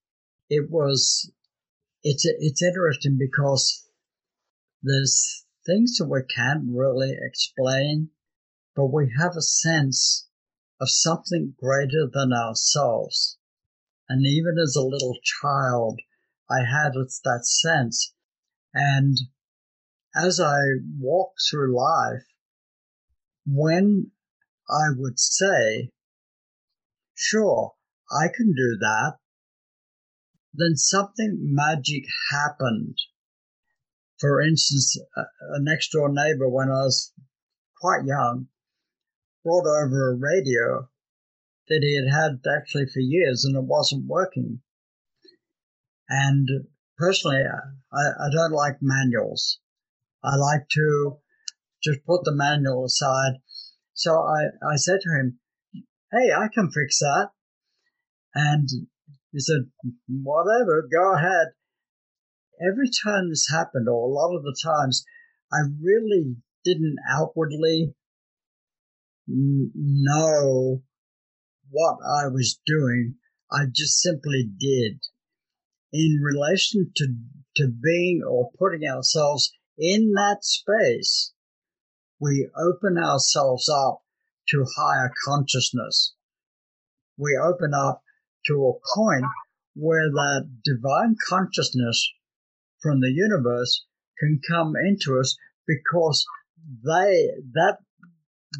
It 0.49 0.69
was, 0.69 1.31
it's, 2.03 2.25
it's 2.25 2.61
interesting 2.61 3.17
because 3.19 3.87
there's 4.83 5.45
things 5.65 5.97
that 5.97 6.07
we 6.07 6.21
can't 6.35 6.63
really 6.69 7.15
explain, 7.19 8.09
but 8.75 8.87
we 8.87 9.11
have 9.19 9.35
a 9.35 9.41
sense 9.41 10.27
of 10.79 10.89
something 10.89 11.55
greater 11.59 12.07
than 12.11 12.31
ourselves. 12.31 13.37
And 14.09 14.25
even 14.25 14.57
as 14.61 14.75
a 14.75 14.85
little 14.85 15.17
child, 15.41 15.99
I 16.49 16.59
had 16.59 16.93
that 16.93 17.45
sense. 17.45 18.13
And 18.73 19.17
as 20.15 20.39
I 20.39 20.59
walk 20.99 21.31
through 21.49 21.75
life, 21.75 22.25
when 23.45 24.11
I 24.69 24.89
would 24.95 25.19
say, 25.19 25.89
sure, 27.15 27.73
I 28.11 28.27
can 28.27 28.53
do 28.53 28.77
that, 28.79 29.17
then 30.53 30.75
something 30.75 31.37
magic 31.41 32.03
happened. 32.31 32.97
For 34.19 34.41
instance, 34.41 34.97
a 35.15 35.61
next 35.61 35.91
door 35.91 36.11
neighbor, 36.11 36.47
when 36.47 36.69
I 36.69 36.83
was 36.83 37.13
quite 37.79 38.05
young, 38.05 38.47
brought 39.43 39.65
over 39.65 40.11
a 40.11 40.15
radio 40.15 40.89
that 41.67 41.79
he 41.81 41.95
had 41.95 42.13
had 42.13 42.41
actually 42.59 42.85
for 42.85 42.99
years 42.99 43.45
and 43.45 43.55
it 43.55 43.63
wasn't 43.63 44.05
working. 44.05 44.61
And 46.09 46.67
personally, 46.97 47.43
I, 47.91 47.97
I 47.97 48.29
don't 48.31 48.51
like 48.51 48.77
manuals. 48.81 49.59
I 50.23 50.35
like 50.35 50.67
to 50.73 51.17
just 51.81 52.05
put 52.05 52.23
the 52.25 52.35
manual 52.35 52.85
aside 52.85 53.39
so 54.01 54.15
I, 54.15 54.45
I 54.67 54.77
said 54.77 54.99
to 55.01 55.09
him, 55.09 55.39
Hey, 56.11 56.31
I 56.33 56.47
can 56.51 56.71
fix 56.71 56.97
that. 56.99 57.29
And 58.33 58.67
he 59.31 59.39
said, 59.39 59.69
Whatever, 60.07 60.87
go 60.91 61.13
ahead. 61.13 61.49
Every 62.59 62.89
time 63.03 63.29
this 63.29 63.47
happened, 63.51 63.87
or 63.87 64.09
a 64.09 64.11
lot 64.11 64.35
of 64.35 64.41
the 64.41 64.57
times, 64.63 65.05
I 65.53 65.59
really 65.79 66.35
didn't 66.65 66.97
outwardly 67.07 67.93
know 69.27 70.81
what 71.69 71.97
I 72.03 72.27
was 72.27 72.59
doing. 72.65 73.15
I 73.51 73.65
just 73.71 73.99
simply 74.01 74.49
did. 74.57 74.99
In 75.93 76.21
relation 76.23 76.91
to, 76.95 77.07
to 77.57 77.67
being 77.67 78.21
or 78.27 78.49
putting 78.57 78.87
ourselves 78.87 79.51
in 79.77 80.13
that 80.15 80.39
space, 80.41 81.30
we 82.21 82.47
open 82.55 82.99
ourselves 82.99 83.67
up 83.67 84.03
to 84.49 84.65
higher 84.77 85.11
consciousness. 85.25 86.13
We 87.17 87.37
open 87.41 87.73
up 87.73 88.03
to 88.45 88.53
a 88.53 88.95
point 88.95 89.25
where 89.75 90.09
that 90.09 90.47
divine 90.63 91.15
consciousness 91.27 92.11
from 92.79 93.01
the 93.01 93.11
universe 93.11 93.85
can 94.19 94.39
come 94.47 94.73
into 94.75 95.19
us 95.19 95.35
because 95.67 96.25
they, 96.85 97.29
that 97.53 97.79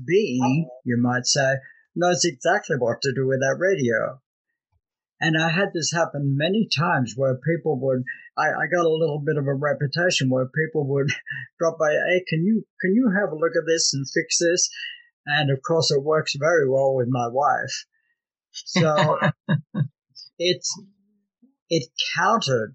being, 0.08 0.68
you 0.84 0.98
might 1.00 1.28
say, 1.28 1.56
knows 1.96 2.26
exactly 2.26 2.78
what 2.78 3.02
to 3.02 3.14
do 3.14 3.28
with 3.28 3.42
that 3.42 3.58
radio. 3.60 4.20
And 5.24 5.38
I 5.38 5.50
had 5.50 5.70
this 5.72 5.92
happen 5.94 6.36
many 6.36 6.68
times 6.76 7.14
where 7.16 7.36
people 7.36 7.80
would, 7.82 8.04
I, 8.36 8.48
I 8.48 8.66
got 8.74 8.88
a 8.88 8.90
little 8.90 9.22
bit 9.24 9.38
of 9.38 9.46
a 9.46 9.54
reputation 9.54 10.32
where 10.32 10.48
people 10.48 10.88
would 10.88 11.12
drop 11.60 11.78
by, 11.78 11.92
hey, 11.92 12.24
can 12.28 12.44
you, 12.44 12.66
can 12.82 12.96
you 12.96 13.14
have 13.16 13.32
a 13.32 13.36
look 13.36 13.56
at 13.56 13.68
this 13.68 13.94
and 13.94 14.10
fix 14.10 14.40
this? 14.40 14.68
And 15.28 15.52
of 15.52 15.60
course 15.62 15.92
it 15.92 16.02
works 16.02 16.34
very 16.40 16.68
well 16.68 16.96
with 16.96 17.08
my 17.08 17.28
wife. 17.28 17.86
So 18.52 19.20
it's, 20.40 20.82
it 21.70 21.88
countered 22.18 22.74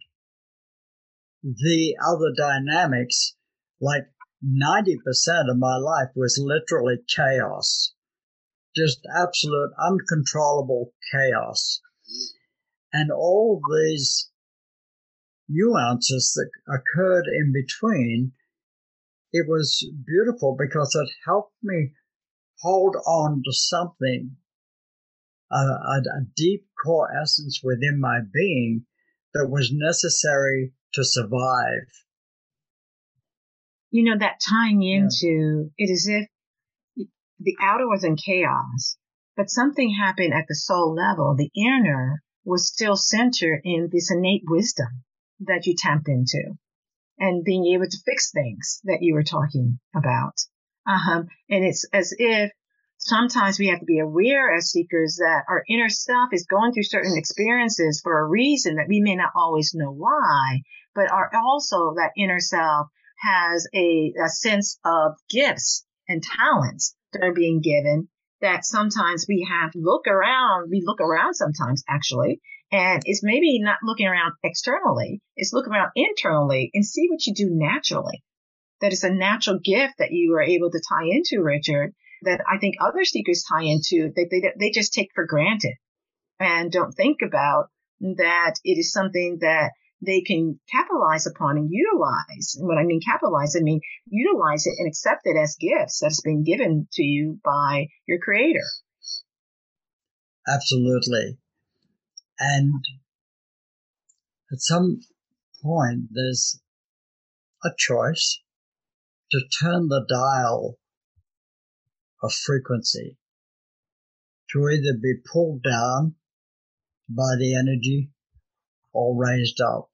the 1.43 1.97
other 2.01 2.33
dynamics. 2.37 3.35
Like 3.81 4.05
90% 4.45 5.51
of 5.51 5.59
my 5.59 5.79
life 5.79 6.11
was 6.15 6.41
literally 6.41 6.99
chaos. 7.09 7.93
Just 8.77 9.01
absolute 9.13 9.73
uncontrollable 9.85 10.93
chaos 11.13 11.81
and 12.97 13.13
all 13.13 13.61
these 13.71 14.31
nuances 15.51 16.33
that 16.35 16.49
occurred 16.67 17.27
in 17.27 17.53
between, 17.53 18.33
it 19.33 19.47
was 19.47 19.87
beautiful 20.07 20.57
because 20.59 20.95
it 20.95 21.11
helped 21.27 21.55
me 21.63 21.93
hold 22.61 22.97
on 23.07 23.43
to 23.45 23.53
something, 23.53 24.37
a, 25.53 25.57
a, 25.57 25.99
a 25.99 26.25
deep 26.35 26.65
core 26.83 27.11
essence 27.23 27.61
within 27.63 28.01
my 28.01 28.21
being 28.33 28.87
that 29.35 29.49
was 29.51 29.71
necessary 29.71 30.73
to 30.95 31.05
survive. 31.05 31.89
You 33.91 34.05
know, 34.05 34.19
that 34.19 34.41
tying 34.49 34.83
into 34.83 35.71
yeah. 35.77 35.85
it 35.87 35.91
is 35.91 36.09
if 36.09 36.29
the 37.39 37.57
outer 37.61 37.87
was 37.87 38.05
in 38.05 38.17
chaos, 38.17 38.97
but 39.37 39.51
something 39.51 39.95
happened 39.95 40.33
at 40.33 40.47
the 40.49 40.55
soul 40.55 40.95
level, 40.95 41.37
the 41.37 41.51
inner 41.55 42.23
was 42.47 42.69
still 42.69 42.97
centered 42.97 43.61
in 43.65 43.91
this 43.93 44.11
innate 44.11 44.45
wisdom 44.47 45.03
that 45.41 45.67
you 45.67 45.75
tapped 45.77 46.09
into 46.09 46.57
and 47.19 47.45
being 47.45 47.67
able 47.67 47.87
to 47.87 48.03
fix 48.07 48.31
things 48.31 48.81
that 48.85 48.99
you 49.01 49.15
were 49.15 49.25
talking 49.25 49.79
about. 49.95 50.35
Uh-huh. 50.87 51.25
And 51.51 51.65
it's 51.65 51.85
as 51.93 52.15
if 52.17 52.53
sometimes 52.99 53.59
we 53.59 53.69
have 53.69 53.81
to 53.81 53.85
be 53.85 53.99
aware 53.99 54.55
as 54.55 54.71
seekers 54.71 55.17
that 55.17 55.45
our 55.49 55.65
inner 55.69 55.89
self 55.89 56.31
is 56.33 56.47
going 56.47 56.73
through 56.73 56.85
certain 56.85 57.17
experiences 57.17 58.01
for 58.03 58.21
a 58.21 58.29
reason 58.29 58.77
that 58.77 58.89
we 58.89 59.01
may 59.01 59.17
not 59.17 59.33
always 59.35 59.75
know 59.75 59.91
why, 59.91 60.63
but 60.95 61.11
are 61.11 61.31
also 61.35 61.95
that 61.97 62.13
inner 62.17 62.41
self 62.41 62.89
has 63.19 63.67
a, 63.75 64.13
a 64.25 64.29
sense 64.29 64.79
of 64.85 65.15
gifts 65.29 65.85
and 66.09 66.23
talents 66.23 66.95
that 67.13 67.25
are 67.25 67.35
being 67.35 67.61
given 67.61 68.09
that 68.41 68.65
sometimes 68.65 69.27
we 69.29 69.47
have 69.51 69.71
look 69.75 70.07
around, 70.07 70.71
we 70.71 70.83
look 70.85 71.01
around 71.01 71.35
sometimes 71.35 71.83
actually, 71.89 72.41
and 72.73 73.03
it's 73.05 73.23
maybe 73.23 73.61
not 73.61 73.79
looking 73.83 74.07
around 74.07 74.33
externally, 74.43 75.21
it's 75.37 75.53
looking 75.53 75.73
around 75.73 75.91
internally 75.95 76.71
and 76.75 76.85
see 76.85 77.09
what 77.09 77.27
you 77.27 77.35
do 77.35 77.49
naturally. 77.51 78.23
That 78.81 78.93
is 78.93 79.05
a 79.05 79.11
natural 79.11 79.59
gift 79.63 79.95
that 79.99 80.13
you 80.13 80.35
are 80.35 80.43
able 80.43 80.71
to 80.71 80.83
tie 80.87 81.07
into, 81.11 81.43
Richard, 81.43 81.95
that 82.23 82.43
I 82.51 82.59
think 82.59 82.77
other 82.81 83.05
seekers 83.05 83.45
tie 83.49 83.63
into 83.63 84.13
that 84.15 84.29
they, 84.31 84.53
they 84.59 84.71
just 84.71 84.93
take 84.93 85.11
for 85.15 85.25
granted 85.27 85.75
and 86.39 86.71
don't 86.71 86.93
think 86.93 87.19
about 87.23 87.71
that 88.01 88.55
it 88.65 88.79
is 88.79 88.93
something 88.93 89.39
that 89.41 89.73
they 90.01 90.21
can 90.21 90.61
capitalize 90.71 91.27
upon 91.27 91.57
and 91.57 91.71
utilize. 91.71 92.57
And 92.59 92.69
when 92.69 92.79
I 92.79 92.85
mean 92.85 93.01
capitalize, 93.01 93.57
I 93.57 93.61
mean 93.61 93.81
utilize 94.07 94.67
it 94.67 94.75
and 94.79 94.89
accept 94.89 95.23
it 95.25 95.37
as 95.37 95.57
gifts 95.57 96.01
that's 96.01 96.21
been 96.21 96.45
given 96.45 96.87
to 96.93 97.03
you 97.03 97.41
by 97.45 97.87
your 98.07 98.19
creator. 98.19 98.65
Absolutely. 100.49 101.39
And 102.39 102.85
at 104.53 104.61
some 104.61 105.01
point, 105.63 106.09
there's 106.13 106.61
a 107.65 107.71
choice 107.77 108.41
to 109.33 109.41
turn 109.61 109.89
the 109.89 110.05
dial 110.09 110.79
of 112.23 112.33
frequency 112.33 113.17
to 114.53 114.69
either 114.69 114.97
be 115.03 115.15
pulled 115.33 115.63
down 115.63 116.15
by 117.09 117.35
the 117.39 117.57
energy 117.57 118.11
or 118.97 119.15
raised 119.15 119.61
up. 119.61 119.91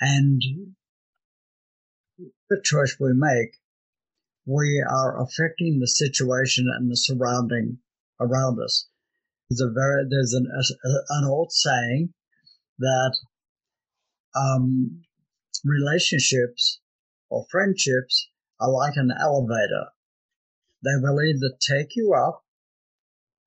And 0.00 0.42
the 2.50 2.60
choice 2.62 2.96
we 3.00 3.12
make, 3.14 3.56
we 4.46 4.84
are 4.88 5.22
affecting 5.22 5.80
the 5.80 5.86
situation 5.86 6.66
and 6.76 6.90
the 6.90 6.96
surrounding 6.96 7.78
around 8.20 8.58
us. 8.62 8.88
There's 9.48 9.62
a 9.62 9.72
very 9.72 10.04
there's 10.08 10.34
an 10.34 10.46
an 11.08 11.24
old 11.24 11.52
saying 11.52 12.12
that 12.78 13.16
um, 14.36 15.02
relationships 15.64 16.80
or 17.30 17.46
friendships 17.50 18.28
are 18.60 18.70
like 18.70 18.94
an 18.96 19.10
elevator. 19.18 19.86
They 20.84 20.96
will 21.00 21.20
either 21.20 21.54
take 21.60 21.96
you 21.96 22.14
up 22.14 22.44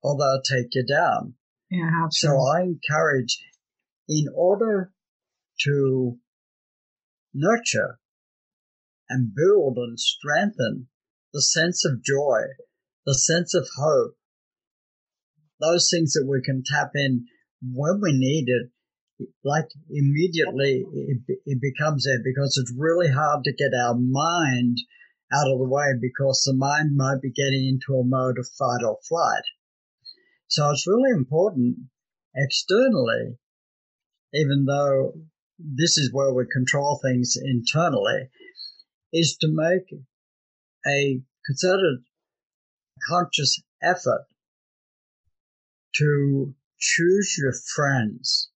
or 0.02 0.16
they'll 0.16 0.42
take 0.42 0.74
you 0.74 0.84
down. 0.84 1.34
Yeah, 1.70 1.88
absolutely. 2.04 2.38
so 2.38 2.46
I 2.46 2.60
encourage, 2.62 3.38
in 4.08 4.26
order 4.34 4.92
to 5.60 6.18
nurture 7.34 7.98
and 9.08 9.34
build 9.34 9.76
and 9.76 9.98
strengthen 9.98 10.88
the 11.32 11.42
sense 11.42 11.84
of 11.84 12.02
joy, 12.02 12.42
the 13.06 13.14
sense 13.14 13.54
of 13.54 13.68
hope, 13.76 14.16
those 15.60 15.88
things 15.90 16.12
that 16.12 16.26
we 16.28 16.42
can 16.42 16.62
tap 16.66 16.90
in 16.94 17.26
when 17.62 18.00
we 18.02 18.12
need 18.12 18.46
it, 18.48 18.70
like 19.44 19.68
immediately 19.88 20.84
it, 20.92 21.40
it 21.46 21.60
becomes 21.60 22.04
there 22.04 22.18
because 22.24 22.58
it's 22.58 22.74
really 22.76 23.10
hard 23.10 23.44
to 23.44 23.52
get 23.52 23.72
our 23.72 23.94
mind 23.94 24.78
out 25.32 25.50
of 25.50 25.58
the 25.58 25.68
way 25.68 25.94
because 26.00 26.42
the 26.44 26.54
mind 26.54 26.96
might 26.96 27.22
be 27.22 27.30
getting 27.30 27.66
into 27.68 27.98
a 27.98 28.04
mode 28.04 28.38
of 28.38 28.48
fight 28.58 28.84
or 28.84 28.98
flight. 29.08 29.44
So 30.48 30.70
it's 30.70 30.86
really 30.86 31.10
important 31.16 31.76
externally, 32.34 33.38
even 34.34 34.64
though 34.66 35.12
this 35.58 35.98
is 35.98 36.12
where 36.12 36.32
we 36.32 36.44
control 36.52 36.98
things 37.02 37.36
internally, 37.36 38.28
is 39.12 39.36
to 39.40 39.48
make 39.48 39.92
a 40.86 41.20
concerted 41.46 42.04
conscious 43.08 43.62
effort 43.82 44.26
to 45.96 46.54
choose 46.78 47.36
your 47.38 47.52
friends. 47.52 48.50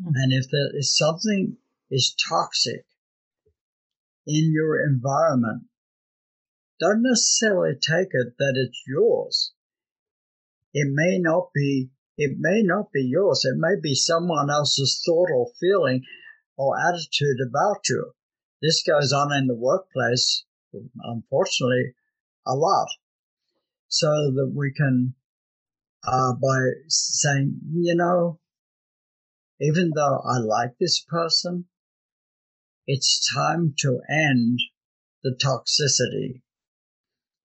Mm-hmm. 0.00 0.12
And 0.14 0.32
if 0.32 0.50
there 0.50 0.78
is 0.78 0.96
something 0.96 1.56
is 1.90 2.16
toxic 2.28 2.84
in 4.26 4.50
your 4.52 4.84
environment, 4.84 5.64
don't 6.80 7.02
necessarily 7.02 7.74
take 7.74 8.08
it 8.12 8.34
that 8.38 8.54
it's 8.56 8.82
yours 8.86 9.52
it 10.78 10.88
may 10.92 11.18
not 11.18 11.48
be 11.54 11.88
it 12.16 12.36
may 12.38 12.62
not 12.62 12.92
be 12.92 13.02
yours. 13.02 13.44
It 13.44 13.58
may 13.58 13.78
be 13.80 13.94
someone 13.94 14.50
else's 14.50 15.02
thought 15.04 15.30
or 15.30 15.52
feeling 15.60 16.04
or 16.56 16.78
attitude 16.78 17.38
about 17.46 17.88
you. 17.88 18.12
This 18.62 18.82
goes 18.82 19.12
on 19.12 19.32
in 19.32 19.46
the 19.46 19.54
workplace, 19.54 20.44
unfortunately, 21.02 21.94
a 22.46 22.54
lot. 22.54 22.88
So 23.88 24.06
that 24.06 24.52
we 24.54 24.72
can, 24.72 25.14
uh, 26.04 26.32
by 26.34 26.70
saying, 26.88 27.60
you 27.72 27.94
know, 27.94 28.40
even 29.60 29.92
though 29.94 30.20
I 30.24 30.38
like 30.38 30.78
this 30.78 31.00
person, 31.00 31.66
it's 32.86 33.30
time 33.34 33.74
to 33.80 34.00
end 34.08 34.58
the 35.22 35.36
toxicity. 35.42 36.42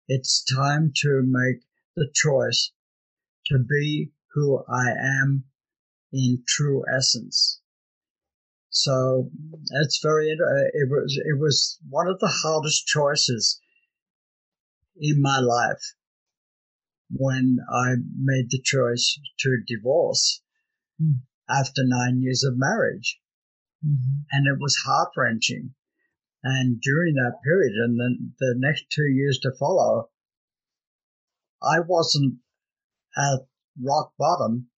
It's 0.06 0.44
time 0.44 0.92
to 1.02 1.22
make 1.24 1.62
the 1.96 2.08
choice 2.12 2.72
to 3.46 3.58
be 3.58 4.12
who 4.32 4.62
I 4.68 4.90
am 4.90 5.44
in 6.12 6.42
true 6.46 6.84
essence. 6.94 7.60
So 8.70 9.30
it's 9.82 10.00
very, 10.02 10.28
it 10.28 10.88
was, 10.88 11.20
it 11.24 11.38
was 11.40 11.78
one 11.88 12.06
of 12.06 12.20
the 12.20 12.32
hardest 12.42 12.86
choices 12.86 13.60
in 14.96 15.20
my 15.20 15.40
life 15.40 15.94
when 17.10 17.58
I 17.72 17.94
made 18.16 18.50
the 18.50 18.62
choice 18.62 19.18
to 19.40 19.58
divorce 19.66 20.42
mm. 21.02 21.20
after 21.48 21.82
nine 21.84 22.20
years 22.20 22.44
of 22.44 22.54
marriage. 22.56 23.18
Mm-hmm. 23.84 24.20
And 24.30 24.46
it 24.46 24.60
was 24.60 24.76
heart 24.84 25.10
wrenching. 25.16 25.74
And 26.42 26.80
during 26.80 27.14
that 27.14 27.40
period 27.44 27.72
and 27.74 27.98
then 27.98 28.34
the 28.38 28.54
next 28.56 28.86
two 28.90 29.08
years 29.08 29.38
to 29.42 29.52
follow, 29.58 30.10
I 31.62 31.80
wasn't 31.80 32.36
at 33.16 33.40
rock 33.82 34.12
bottom, 34.18 34.68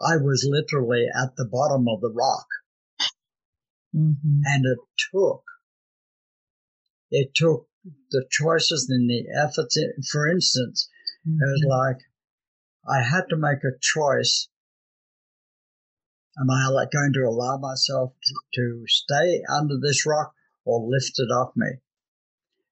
I 0.00 0.16
was 0.16 0.46
literally 0.48 1.06
at 1.06 1.36
the 1.36 1.44
bottom 1.44 1.86
of 1.88 2.00
the 2.00 2.12
rock. 2.12 2.46
Mm-hmm. 3.94 4.40
And 4.44 4.64
it 4.64 4.78
took, 5.12 5.44
it 7.10 7.34
took 7.34 7.68
the 8.10 8.24
choices 8.30 8.88
and 8.88 9.08
the 9.08 9.24
efforts. 9.36 9.78
For 10.10 10.28
instance, 10.28 10.88
mm-hmm. 11.26 11.38
it 11.42 11.46
was 11.46 11.60
mm-hmm. 11.62 11.70
like 11.70 11.98
I 12.88 13.02
had 13.02 13.28
to 13.30 13.36
make 13.36 13.62
a 13.64 13.78
choice. 13.80 14.48
Am 16.38 16.50
I 16.50 16.86
going 16.90 17.12
to 17.12 17.28
allow 17.28 17.58
myself 17.58 18.14
to, 18.24 18.34
to 18.54 18.84
stay 18.86 19.42
under 19.52 19.78
this 19.78 20.06
rock 20.06 20.32
or 20.64 20.88
lift 20.88 21.12
it 21.18 21.30
off 21.30 21.52
me? 21.54 21.68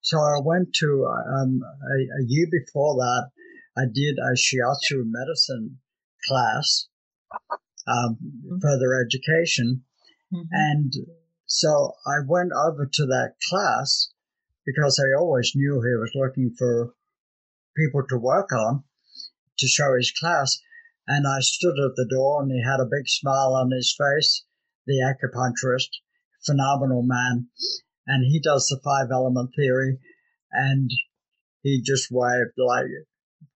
So 0.00 0.18
I 0.18 0.40
went 0.42 0.72
to 0.76 1.06
um, 1.06 1.60
a, 1.62 2.22
a, 2.22 2.24
year 2.26 2.46
before 2.50 2.96
that. 2.96 3.30
I 3.76 3.82
did 3.92 4.18
a 4.18 4.34
shiatsu 4.34 5.04
medicine 5.04 5.78
class, 6.26 6.88
um, 7.86 8.18
mm-hmm. 8.22 8.58
further 8.60 8.94
education, 8.94 9.84
mm-hmm. 10.32 10.42
and 10.50 10.92
so 11.46 11.94
I 12.06 12.20
went 12.26 12.52
over 12.52 12.86
to 12.86 13.06
that 13.06 13.34
class 13.48 14.12
because 14.64 15.00
I 15.00 15.18
always 15.18 15.52
knew 15.54 15.80
he 15.80 15.96
was 15.96 16.12
looking 16.14 16.54
for 16.56 16.94
people 17.76 18.02
to 18.08 18.18
work 18.18 18.52
on 18.52 18.84
to 19.58 19.66
show 19.66 19.94
his 19.94 20.12
class. 20.12 20.58
And 21.06 21.26
I 21.26 21.40
stood 21.40 21.78
at 21.78 21.96
the 21.96 22.06
door 22.08 22.42
and 22.42 22.52
he 22.52 22.62
had 22.62 22.80
a 22.80 22.84
big 22.84 23.08
smile 23.08 23.54
on 23.54 23.72
his 23.72 23.96
face, 23.98 24.44
the 24.86 25.00
acupuncturist, 25.00 25.88
phenomenal 26.44 27.02
man. 27.02 27.48
And 28.06 28.24
he 28.24 28.40
does 28.40 28.66
the 28.68 28.80
five 28.84 29.10
element 29.10 29.50
theory 29.56 29.98
and 30.52 30.90
he 31.62 31.82
just 31.82 32.08
waved 32.10 32.56
like, 32.56 32.86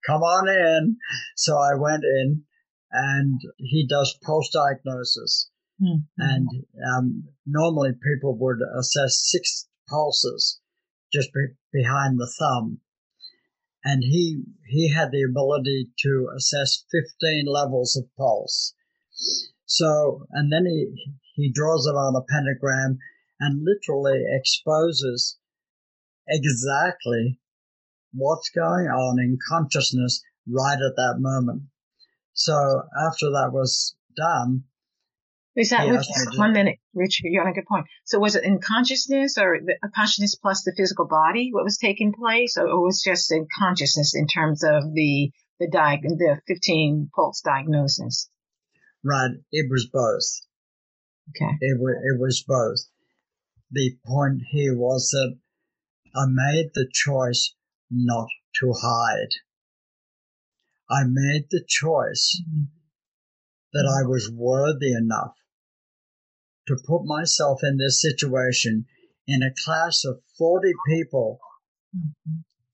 come 0.06 0.22
on 0.22 0.48
in. 0.48 0.96
So 1.36 1.56
I 1.56 1.74
went 1.74 2.04
in 2.04 2.44
and 2.90 3.40
he 3.58 3.86
does 3.88 4.18
pulse 4.22 4.50
diagnosis. 4.50 5.50
Mm-hmm. 5.82 5.98
And 6.18 6.48
um, 6.94 7.24
normally 7.46 7.92
people 7.92 8.36
would 8.38 8.58
assess 8.78 9.28
six 9.30 9.68
pulses 9.88 10.60
just 11.12 11.32
be- 11.32 11.54
behind 11.72 12.18
the 12.18 12.32
thumb. 12.38 12.80
And 13.84 14.02
he, 14.02 14.42
he 14.66 14.92
had 14.92 15.10
the 15.10 15.22
ability 15.22 15.90
to 16.00 16.28
assess 16.36 16.84
15 16.90 17.46
levels 17.46 17.96
of 17.96 18.04
pulse. 18.16 18.74
So, 19.66 20.26
and 20.30 20.52
then 20.52 20.64
he, 20.66 20.94
he 21.34 21.52
draws 21.52 21.86
it 21.86 21.90
on 21.96 22.16
a 22.16 22.24
pentagram 22.32 22.98
and 23.40 23.64
literally 23.64 24.24
exposes 24.26 25.38
exactly 26.28 27.38
what's 28.14 28.50
going 28.50 28.86
on 28.86 29.18
in 29.18 29.38
consciousness 29.48 30.22
right 30.48 30.78
at 30.78 30.96
that 30.96 31.16
moment. 31.18 31.62
So 32.32 32.54
after 32.96 33.30
that 33.30 33.50
was 33.52 33.96
done, 34.16 34.64
is 35.56 35.70
that 35.70 35.88
which, 35.88 36.06
one 36.36 36.52
minute, 36.52 36.78
Richard? 36.94 37.26
You're 37.26 37.44
on 37.44 37.50
a 37.50 37.54
good 37.54 37.66
point. 37.66 37.86
So 38.04 38.18
was 38.18 38.34
it 38.34 38.42
in 38.42 38.58
consciousness 38.60 39.38
or 39.38 39.60
the 39.64 39.76
consciousness 39.94 40.34
plus 40.34 40.64
the 40.64 40.74
physical 40.76 41.06
body? 41.06 41.50
What 41.52 41.62
was 41.62 41.78
taking 41.78 42.12
place, 42.12 42.56
or 42.56 42.66
it 42.66 42.76
was 42.76 43.00
just 43.02 43.30
in 43.30 43.46
consciousness 43.56 44.16
in 44.16 44.26
terms 44.26 44.64
of 44.64 44.92
the 44.92 45.30
the 45.60 45.68
di- 45.70 46.00
the 46.02 46.40
15 46.48 47.10
pulse 47.14 47.40
diagnosis? 47.40 48.28
Right. 49.04 49.30
It 49.52 49.66
was 49.70 49.86
both. 49.92 50.26
Okay. 51.30 51.56
It 51.60 51.78
was 51.80 51.94
it 52.02 52.20
was 52.20 52.44
both. 52.46 52.90
The 53.70 53.96
point 54.04 54.42
here 54.50 54.76
was 54.76 55.10
that 55.10 55.36
I 56.16 56.26
made 56.26 56.70
the 56.74 56.88
choice 56.92 57.54
not 57.90 58.28
to 58.60 58.72
hide. 58.72 59.30
I 60.90 61.04
made 61.06 61.46
the 61.50 61.64
choice 61.66 62.42
that 63.72 63.86
I 63.86 64.06
was 64.06 64.30
worthy 64.30 64.92
enough 64.92 65.34
to 66.68 66.76
put 66.86 67.04
myself 67.04 67.60
in 67.62 67.76
this 67.76 68.00
situation 68.00 68.86
in 69.26 69.42
a 69.42 69.54
class 69.64 70.04
of 70.04 70.22
40 70.38 70.72
people 70.86 71.40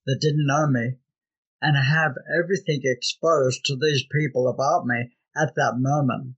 that 0.05 0.19
didn't 0.21 0.47
know 0.47 0.67
me 0.67 0.97
and 1.61 1.77
have 1.77 2.15
everything 2.37 2.81
exposed 2.83 3.63
to 3.65 3.75
these 3.75 4.03
people 4.11 4.47
about 4.47 4.85
me 4.85 5.11
at 5.35 5.55
that 5.55 5.75
moment 5.77 6.35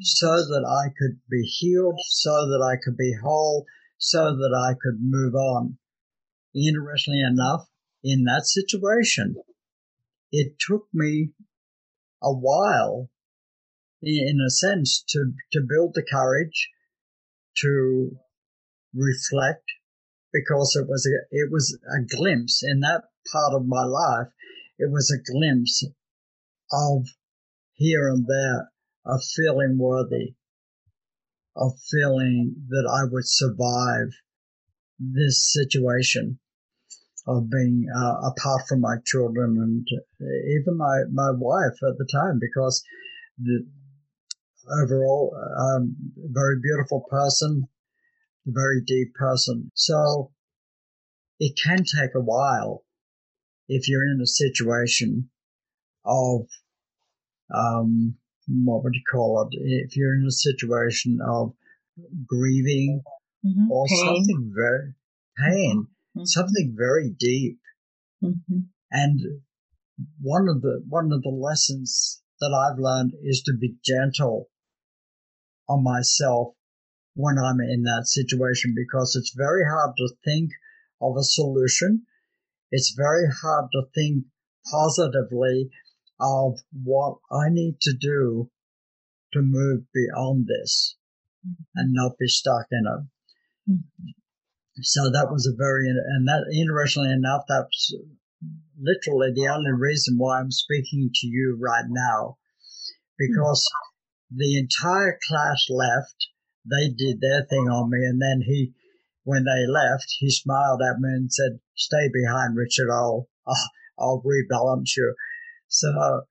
so 0.00 0.36
that 0.36 0.64
I 0.66 0.92
could 0.98 1.20
be 1.30 1.42
healed, 1.42 1.98
so 2.08 2.46
that 2.48 2.62
I 2.62 2.76
could 2.82 2.96
be 2.96 3.14
whole, 3.22 3.66
so 3.98 4.36
that 4.36 4.54
I 4.54 4.74
could 4.74 4.98
move 5.00 5.34
on. 5.34 5.78
Interestingly 6.54 7.22
enough, 7.22 7.68
in 8.04 8.24
that 8.24 8.44
situation, 8.44 9.36
it 10.30 10.58
took 10.58 10.86
me 10.92 11.30
a 12.22 12.32
while, 12.32 13.10
in 14.02 14.38
a 14.46 14.50
sense, 14.50 15.02
to, 15.08 15.32
to 15.52 15.60
build 15.66 15.94
the 15.94 16.02
courage 16.02 16.70
to 17.58 18.18
reflect 18.94 19.64
because 20.32 20.76
it 20.76 20.88
was 20.88 21.06
a, 21.06 21.26
it 21.30 21.50
was 21.50 21.78
a 21.86 22.16
glimpse 22.16 22.62
in 22.62 22.80
that 22.80 23.04
part 23.32 23.54
of 23.54 23.66
my 23.66 23.84
life. 23.84 24.28
It 24.78 24.90
was 24.90 25.10
a 25.10 25.32
glimpse 25.32 25.84
of 26.70 27.06
here 27.74 28.08
and 28.08 28.26
there 28.26 28.72
of 29.04 29.22
feeling 29.24 29.78
worthy, 29.78 30.34
of 31.56 31.78
feeling 31.90 32.66
that 32.68 32.88
I 32.90 33.10
would 33.10 33.26
survive 33.26 34.08
this 34.98 35.50
situation 35.52 36.38
of 37.26 37.48
being 37.50 37.86
uh, 37.94 38.30
apart 38.30 38.62
from 38.68 38.80
my 38.80 38.96
children 39.04 39.56
and 39.58 39.86
even 40.20 40.76
my, 40.76 41.02
my 41.12 41.30
wife 41.30 41.78
at 41.88 41.96
the 41.98 42.08
time 42.12 42.38
because 42.40 42.82
the 43.38 43.64
overall 44.82 45.34
um, 45.58 45.94
very 46.16 46.56
beautiful 46.60 47.04
person 47.10 47.66
very 48.46 48.80
deep 48.84 49.14
person 49.14 49.70
so 49.74 50.30
it 51.38 51.58
can 51.62 51.78
take 51.78 52.14
a 52.14 52.20
while 52.20 52.84
if 53.68 53.88
you're 53.88 54.04
in 54.04 54.20
a 54.20 54.26
situation 54.26 55.28
of 56.04 56.46
um, 57.54 58.16
what 58.48 58.82
would 58.82 58.94
you 58.94 59.02
call 59.10 59.48
it 59.50 59.56
if 59.56 59.96
you're 59.96 60.14
in 60.14 60.26
a 60.26 60.30
situation 60.30 61.20
of 61.24 61.54
grieving 62.26 63.02
mm-hmm. 63.44 63.70
or 63.70 63.86
pain. 63.86 64.06
something 64.06 64.52
very 64.54 64.94
pain 65.38 65.86
mm-hmm. 66.16 66.24
something 66.24 66.74
very 66.76 67.10
deep. 67.10 67.58
Mm-hmm. 68.22 68.60
And 68.90 69.20
one 70.20 70.48
of 70.48 70.62
the 70.62 70.82
one 70.88 71.12
of 71.12 71.22
the 71.22 71.30
lessons 71.30 72.22
that 72.40 72.52
I've 72.52 72.78
learned 72.78 73.12
is 73.22 73.42
to 73.42 73.52
be 73.52 73.76
gentle 73.84 74.48
on 75.68 75.84
myself 75.84 76.54
when 77.14 77.38
I'm 77.38 77.60
in 77.60 77.82
that 77.82 78.06
situation 78.06 78.74
because 78.74 79.16
it's 79.16 79.34
very 79.36 79.64
hard 79.64 79.92
to 79.96 80.14
think 80.24 80.50
of 81.00 81.16
a 81.16 81.22
solution. 81.22 82.06
It's 82.70 82.94
very 82.96 83.26
hard 83.42 83.66
to 83.72 83.82
think 83.94 84.24
positively 84.70 85.70
of 86.20 86.58
what 86.72 87.18
I 87.30 87.48
need 87.50 87.80
to 87.82 87.94
do 87.98 88.50
to 89.32 89.40
move 89.42 89.84
beyond 89.92 90.46
this 90.46 90.96
mm-hmm. 91.46 91.62
and 91.76 91.92
not 91.92 92.18
be 92.18 92.28
stuck 92.28 92.66
in 92.70 92.84
it. 92.86 93.06
Mm-hmm. 94.72 94.82
So 94.82 95.10
that 95.10 95.28
was 95.30 95.46
a 95.46 95.56
very, 95.56 95.88
and 95.88 96.26
that 96.28 96.44
interestingly 96.52 97.12
enough, 97.12 97.44
that's 97.48 97.94
literally 98.80 99.32
the 99.34 99.48
only 99.48 99.72
reason 99.72 100.16
why 100.18 100.40
I'm 100.40 100.50
speaking 100.50 101.10
to 101.14 101.26
you 101.26 101.58
right 101.60 101.84
now, 101.88 102.38
because 103.18 103.68
the 104.34 104.58
entire 104.58 105.18
class 105.28 105.66
left. 105.68 106.28
They 106.64 106.88
did 106.88 107.20
their 107.20 107.44
thing 107.44 107.68
on 107.68 107.90
me, 107.90 107.98
and 107.98 108.22
then 108.22 108.42
he, 108.46 108.72
when 109.24 109.44
they 109.44 109.66
left, 109.66 110.06
he 110.20 110.30
smiled 110.30 110.80
at 110.80 111.00
me 111.00 111.08
and 111.10 111.32
said, 111.32 111.58
"Stay 111.74 112.08
behind, 112.12 112.56
Richard. 112.56 112.88
I'll, 112.90 113.28
I'll, 113.46 113.70
I'll 113.98 114.22
rebalance 114.22 114.96
you." 114.96 115.14
So, 115.66 116.22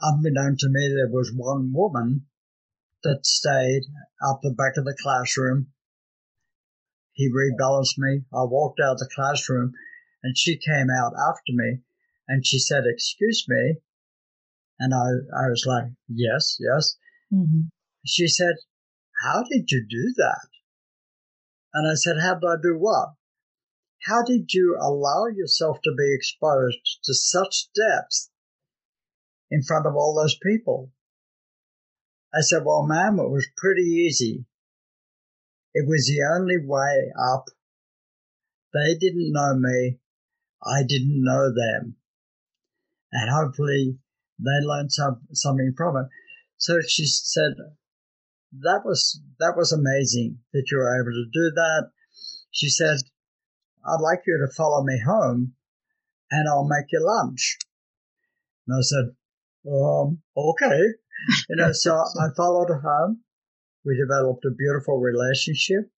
unbeknown 0.00 0.56
to 0.60 0.68
me, 0.70 0.88
there 0.88 1.08
was 1.08 1.32
one 1.36 1.72
woman 1.74 2.26
that 3.02 3.26
stayed 3.26 3.82
up 4.26 4.40
the 4.42 4.52
back 4.52 4.78
of 4.78 4.84
the 4.84 4.96
classroom 5.00 5.73
he 7.14 7.30
rebalanced 7.30 7.96
me. 7.96 8.24
I 8.34 8.42
walked 8.42 8.80
out 8.80 8.94
of 8.94 8.98
the 8.98 9.08
classroom 9.14 9.72
and 10.22 10.36
she 10.36 10.58
came 10.58 10.88
out 10.90 11.14
after 11.16 11.52
me 11.52 11.78
and 12.26 12.44
she 12.44 12.58
said, 12.58 12.84
Excuse 12.86 13.46
me. 13.48 13.76
And 14.80 14.92
I, 14.92 15.06
I 15.36 15.48
was 15.48 15.64
like, 15.64 15.92
Yes, 16.08 16.58
yes. 16.60 16.96
Mm-hmm. 17.32 17.68
She 18.04 18.26
said, 18.26 18.56
How 19.22 19.44
did 19.44 19.70
you 19.70 19.86
do 19.88 20.12
that? 20.16 20.48
And 21.72 21.88
I 21.88 21.94
said, 21.94 22.16
How 22.20 22.34
did 22.34 22.46
I 22.46 22.56
do 22.60 22.76
what? 22.76 23.14
How 24.06 24.22
did 24.22 24.52
you 24.52 24.76
allow 24.80 25.26
yourself 25.26 25.78
to 25.84 25.94
be 25.96 26.14
exposed 26.14 26.98
to 27.04 27.14
such 27.14 27.68
depth 27.74 28.28
in 29.50 29.62
front 29.62 29.86
of 29.86 29.94
all 29.94 30.14
those 30.14 30.36
people? 30.42 30.90
I 32.34 32.40
said, 32.40 32.64
Well, 32.64 32.84
ma'am, 32.86 33.20
it 33.20 33.30
was 33.30 33.46
pretty 33.56 33.82
easy. 33.82 34.46
It 35.74 35.88
was 35.88 36.06
the 36.06 36.22
only 36.38 36.58
way 36.64 37.12
up. 37.18 37.46
They 38.72 38.94
didn't 38.98 39.32
know 39.32 39.54
me. 39.56 39.98
I 40.64 40.82
didn't 40.86 41.22
know 41.22 41.52
them. 41.52 41.96
And 43.12 43.30
hopefully 43.30 43.98
they 44.38 44.66
learned 44.66 44.92
some, 44.92 45.22
something 45.32 45.74
from 45.76 45.96
it. 45.96 46.06
So 46.56 46.78
she 46.86 47.06
said, 47.06 47.54
that 48.60 48.82
was, 48.84 49.20
that 49.40 49.54
was 49.56 49.72
amazing 49.72 50.38
that 50.52 50.64
you 50.70 50.78
were 50.78 50.94
able 50.94 51.12
to 51.12 51.26
do 51.32 51.50
that. 51.54 51.90
She 52.52 52.68
said, 52.68 52.98
I'd 53.84 54.00
like 54.00 54.20
you 54.26 54.38
to 54.46 54.54
follow 54.54 54.82
me 54.84 55.00
home 55.04 55.54
and 56.30 56.48
I'll 56.48 56.68
make 56.68 56.86
you 56.92 57.04
lunch. 57.04 57.58
And 58.66 58.78
I 58.78 58.80
said, 58.80 59.16
um, 59.70 60.22
okay. 60.36 60.82
You 61.48 61.56
know, 61.56 61.72
so 61.72 61.94
I 61.96 62.28
followed 62.36 62.68
her 62.68 62.80
home 62.80 63.23
we 63.84 63.96
developed 63.96 64.44
a 64.44 64.56
beautiful 64.56 64.98
relationship. 64.98 65.90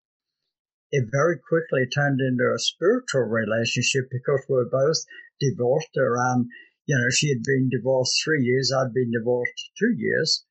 It 0.91 1.09
very 1.11 1.39
quickly 1.39 1.87
turned 1.87 2.21
into 2.21 2.45
a 2.55 2.59
spiritual 2.59 3.23
relationship 3.23 4.09
because 4.11 4.45
we 4.49 4.57
were 4.57 4.71
both 4.71 4.99
divorced 5.41 5.97
around, 5.97 6.49
you 6.87 6.97
know, 6.97 7.11
she 7.11 7.29
had 7.29 7.43
been 7.43 7.69
divorced 7.71 8.23
three 8.25 8.43
years, 8.43 8.73
I'd 8.73 8.95
been 8.95 9.11
divorced 9.11 9.71
two 9.79 9.95
years. 9.97 10.45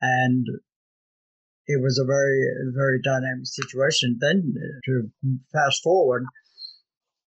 And 0.00 0.46
it 1.66 1.82
was 1.82 1.98
a 1.98 2.06
very, 2.06 2.46
very 2.74 3.00
dynamic 3.02 3.46
situation. 3.46 4.18
Then 4.20 4.54
uh, 4.56 4.80
to 4.86 5.10
fast 5.52 5.82
forward, 5.82 6.24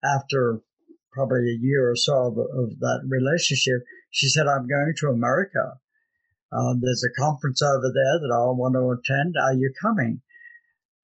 after 0.03 0.61
probably 1.11 1.49
a 1.49 1.59
year 1.59 1.91
or 1.91 1.95
so 1.95 2.27
of, 2.27 2.37
of 2.37 2.79
that 2.79 3.01
relationship, 3.07 3.83
she 4.09 4.29
said, 4.29 4.47
I'm 4.47 4.67
going 4.67 4.93
to 4.97 5.07
America. 5.07 5.79
Uh, 6.51 6.75
there's 6.79 7.03
a 7.03 7.21
conference 7.21 7.61
over 7.61 7.87
there 7.93 8.19
that 8.19 8.33
I 8.33 8.51
want 8.51 8.75
to 8.75 8.91
attend. 8.91 9.35
Are 9.41 9.53
you 9.53 9.71
coming? 9.81 10.21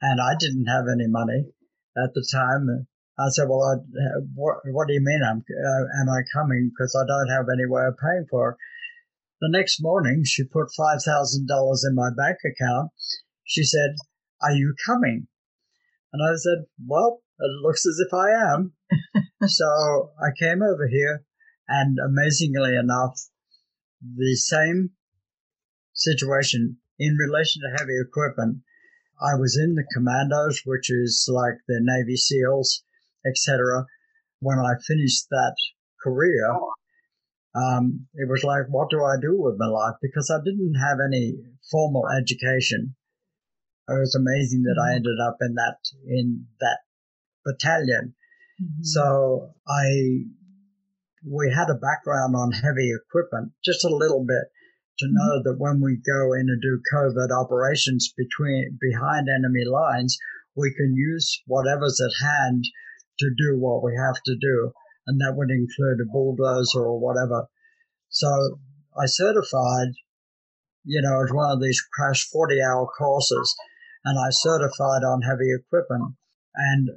And 0.01 0.19
I 0.21 0.35
didn't 0.37 0.67
have 0.67 0.85
any 0.91 1.07
money 1.07 1.45
at 1.95 2.13
the 2.13 2.27
time. 2.31 2.87
I 3.17 3.29
said, 3.29 3.47
well, 3.49 3.63
I, 3.63 3.75
what, 4.35 4.57
what 4.65 4.87
do 4.87 4.93
you 4.93 5.01
mean 5.01 5.21
I'm, 5.23 5.39
uh, 5.39 5.85
am 6.01 6.09
I 6.09 6.21
coming? 6.33 6.69
Because 6.69 6.95
I 6.95 7.07
don't 7.07 7.33
have 7.33 7.47
any 7.51 7.65
way 7.65 7.85
of 7.85 7.97
paying 7.97 8.27
for 8.29 8.51
it. 8.51 8.57
The 9.41 9.49
next 9.49 9.81
morning, 9.81 10.23
she 10.25 10.43
put 10.43 10.67
$5,000 10.77 10.99
in 11.87 11.95
my 11.95 12.09
bank 12.15 12.37
account. 12.45 12.91
She 13.45 13.63
said, 13.63 13.95
are 14.41 14.51
you 14.51 14.75
coming? 14.85 15.27
And 16.13 16.21
I 16.21 16.35
said, 16.35 16.65
well, 16.85 17.21
it 17.39 17.51
looks 17.63 17.85
as 17.85 17.99
if 17.99 18.13
I 18.13 18.29
am. 18.31 18.73
so 19.47 20.11
I 20.19 20.29
came 20.39 20.61
over 20.61 20.87
here 20.87 21.23
and 21.67 21.97
amazingly 21.99 22.75
enough, 22.75 23.19
the 24.01 24.35
same 24.35 24.91
situation 25.97 26.77
in 26.99 27.15
relation 27.15 27.61
to 27.61 27.77
heavy 27.77 27.99
equipment. 27.99 28.59
I 29.19 29.35
was 29.35 29.57
in 29.57 29.75
the 29.75 29.85
commandos, 29.93 30.61
which 30.65 30.89
is 30.89 31.27
like 31.27 31.55
the 31.67 31.79
Navy 31.81 32.15
SEALs, 32.15 32.83
etc. 33.25 33.85
When 34.39 34.59
I 34.59 34.73
finished 34.87 35.27
that 35.29 35.55
career, 36.03 36.53
um, 37.55 38.07
it 38.13 38.29
was 38.29 38.43
like, 38.43 38.67
what 38.69 38.89
do 38.89 39.03
I 39.03 39.15
do 39.19 39.33
with 39.41 39.55
my 39.57 39.65
life? 39.65 39.95
Because 40.01 40.29
I 40.29 40.37
didn't 40.43 40.75
have 40.75 40.99
any 41.03 41.33
formal 41.71 42.03
education. 42.09 42.95
It 43.89 43.99
was 43.99 44.15
amazing 44.15 44.63
that 44.63 44.79
I 44.79 44.89
mm-hmm. 44.89 44.95
ended 44.97 45.19
up 45.19 45.37
in 45.41 45.55
that 45.55 45.77
in 46.05 46.45
that 46.59 46.79
battalion. 47.45 48.13
Mm-hmm. 48.61 48.83
So 48.83 49.53
I 49.67 50.25
we 51.25 51.51
had 51.51 51.69
a 51.69 51.79
background 51.79 52.35
on 52.35 52.51
heavy 52.51 52.91
equipment, 52.93 53.53
just 53.63 53.83
a 53.83 53.95
little 53.95 54.23
bit, 54.25 54.51
to 54.99 55.05
mm-hmm. 55.05 55.15
know 55.15 55.43
that 55.43 55.59
when 55.59 55.81
we 55.81 55.97
go 55.97 56.33
in 56.33 56.49
and 56.49 56.61
do 56.61 56.81
covert 56.91 57.31
operations 57.31 58.13
between 58.15 58.77
behind 58.81 59.27
enemy 59.29 59.65
lines, 59.65 60.17
we 60.55 60.73
can 60.73 60.95
use 60.95 61.41
whatever's 61.45 62.01
at 62.01 62.25
hand 62.25 62.65
to 63.19 63.29
do 63.37 63.57
what 63.57 63.83
we 63.83 63.95
have 63.95 64.21
to 64.25 64.35
do, 64.39 64.71
and 65.05 65.19
that 65.21 65.35
would 65.35 65.49
include 65.49 66.01
a 66.01 66.11
bulldozer 66.11 66.81
or 66.81 66.99
whatever. 66.99 67.47
So 68.09 68.59
I 68.97 69.05
certified, 69.05 69.93
you 70.83 71.01
know, 71.01 71.23
as 71.23 71.31
one 71.31 71.51
of 71.51 71.61
these 71.61 71.81
crash 71.93 72.27
40 72.29 72.61
hour 72.61 72.87
courses, 72.97 73.55
and 74.05 74.17
I 74.17 74.29
certified 74.31 75.03
on 75.03 75.21
heavy 75.21 75.53
equipment. 75.53 76.15
And 76.55 76.89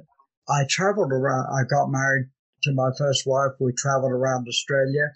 I 0.49 0.65
traveled 0.69 1.11
around, 1.11 1.47
I 1.53 1.63
got 1.69 1.91
married 1.91 2.29
to 2.63 2.73
my 2.73 2.89
first 2.97 3.23
wife. 3.25 3.51
We 3.59 3.73
traveled 3.77 4.11
around 4.11 4.47
Australia 4.47 5.11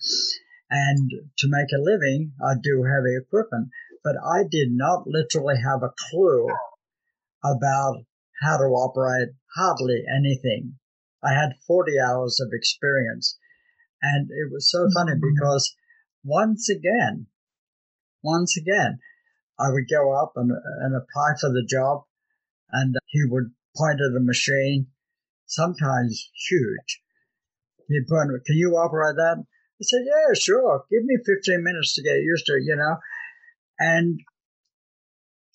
and 0.70 1.12
to 1.38 1.48
make 1.48 1.72
a 1.74 1.82
living, 1.82 2.34
I 2.44 2.54
do 2.62 2.84
heavy 2.84 3.16
equipment. 3.16 3.70
But 4.04 4.16
I 4.18 4.44
did 4.50 4.70
not 4.72 5.08
literally 5.08 5.56
have 5.64 5.82
a 5.84 5.94
clue 6.10 6.48
about 7.44 8.06
how 8.42 8.58
to 8.58 8.66
operate 8.66 9.30
hardly 9.56 10.04
anything. 10.08 10.78
I 11.24 11.34
had 11.34 11.58
40 11.66 11.94
hours 12.00 12.40
of 12.40 12.50
experience. 12.54 13.38
And 14.02 14.30
it 14.30 14.52
was 14.52 14.70
so 14.70 14.88
funny 14.94 15.14
mm-hmm. 15.14 15.34
because 15.34 15.76
once 16.24 16.70
again, 16.70 17.28
once 18.24 18.58
again, 18.58 19.00
I 19.60 19.72
would 19.72 19.90
go 19.90 20.12
up 20.12 20.34
and, 20.36 20.52
and 20.52 20.96
apply 20.96 21.34
for 21.40 21.50
the 21.50 21.66
job 21.68 22.04
and 22.72 22.96
he 23.08 23.24
would 23.26 23.52
point 23.76 24.00
at 24.02 24.18
a 24.18 24.20
machine, 24.20 24.88
sometimes 25.46 26.30
huge. 26.50 27.02
He'd 27.88 28.08
point, 28.08 28.30
can 28.46 28.58
you 28.58 28.76
operate 28.76 29.16
that? 29.16 29.46
I 29.80 29.84
said, 29.84 30.06
yeah, 30.06 30.34
sure. 30.34 30.86
Give 30.90 31.04
me 31.04 31.18
15 31.26 31.64
minutes 31.64 31.96
to 31.96 32.04
get 32.04 32.22
used 32.22 32.46
to 32.46 32.54
it, 32.54 32.64
you 32.66 32.76
know. 32.76 32.98
And 33.78 34.20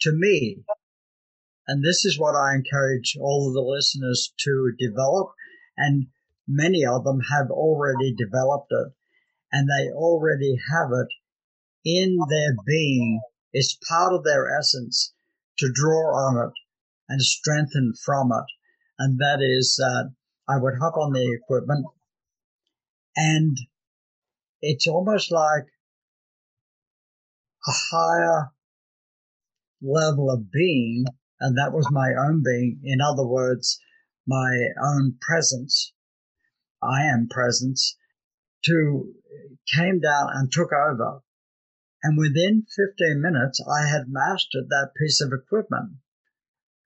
to 0.03 0.13
me, 0.13 0.65
and 1.67 1.83
this 1.83 2.05
is 2.05 2.19
what 2.19 2.35
I 2.35 2.55
encourage 2.55 3.17
all 3.19 3.49
of 3.49 3.55
the 3.55 3.63
listeners 3.63 4.33
to 4.41 4.73
develop, 4.79 5.31
and 5.77 6.09
many 6.47 6.85
of 6.85 7.05
them 7.05 7.21
have 7.31 7.51
already 7.51 8.15
developed 8.15 8.73
it, 8.73 8.93
and 9.53 9.69
they 9.69 9.91
already 9.91 10.57
have 10.71 10.91
it 10.93 11.09
in 11.85 12.19
their 12.29 12.57
being. 12.67 13.21
It's 13.53 13.79
part 13.89 14.13
of 14.13 14.25
their 14.25 14.49
essence 14.59 15.15
to 15.59 15.73
draw 15.73 16.15
on 16.15 16.49
it 16.49 16.55
and 17.09 17.23
strengthen 17.23 17.95
from 18.05 18.33
it. 18.33 18.45
And 18.99 19.19
that 19.19 19.41
is 19.41 19.77
that 19.79 20.11
uh, 20.49 20.53
I 20.53 20.59
would 20.59 20.75
hop 20.81 20.97
on 20.97 21.13
the 21.13 21.33
equipment 21.33 21.87
and 23.17 23.57
it's 24.63 24.87
almost 24.87 25.31
like 25.33 25.65
a 27.67 27.73
higher 27.93 28.53
level 29.83 30.31
of 30.31 30.51
being, 30.51 31.05
and 31.41 31.57
that 31.57 31.73
was 31.73 31.89
my 31.91 32.11
own 32.19 32.43
being. 32.45 32.81
In 32.85 33.01
other 33.01 33.27
words, 33.27 33.81
my 34.27 34.57
own 34.83 35.17
presence. 35.21 35.93
I 36.83 37.05
am 37.05 37.29
presence 37.29 37.97
to 38.65 39.15
came 39.73 40.01
down 40.01 40.29
and 40.33 40.51
took 40.51 40.73
over. 40.73 41.21
And 42.03 42.17
within 42.17 42.65
15 42.65 43.21
minutes, 43.21 43.63
I 43.69 43.87
had 43.87 44.09
mastered 44.09 44.69
that 44.69 44.93
piece 44.99 45.21
of 45.21 45.33
equipment 45.33 45.97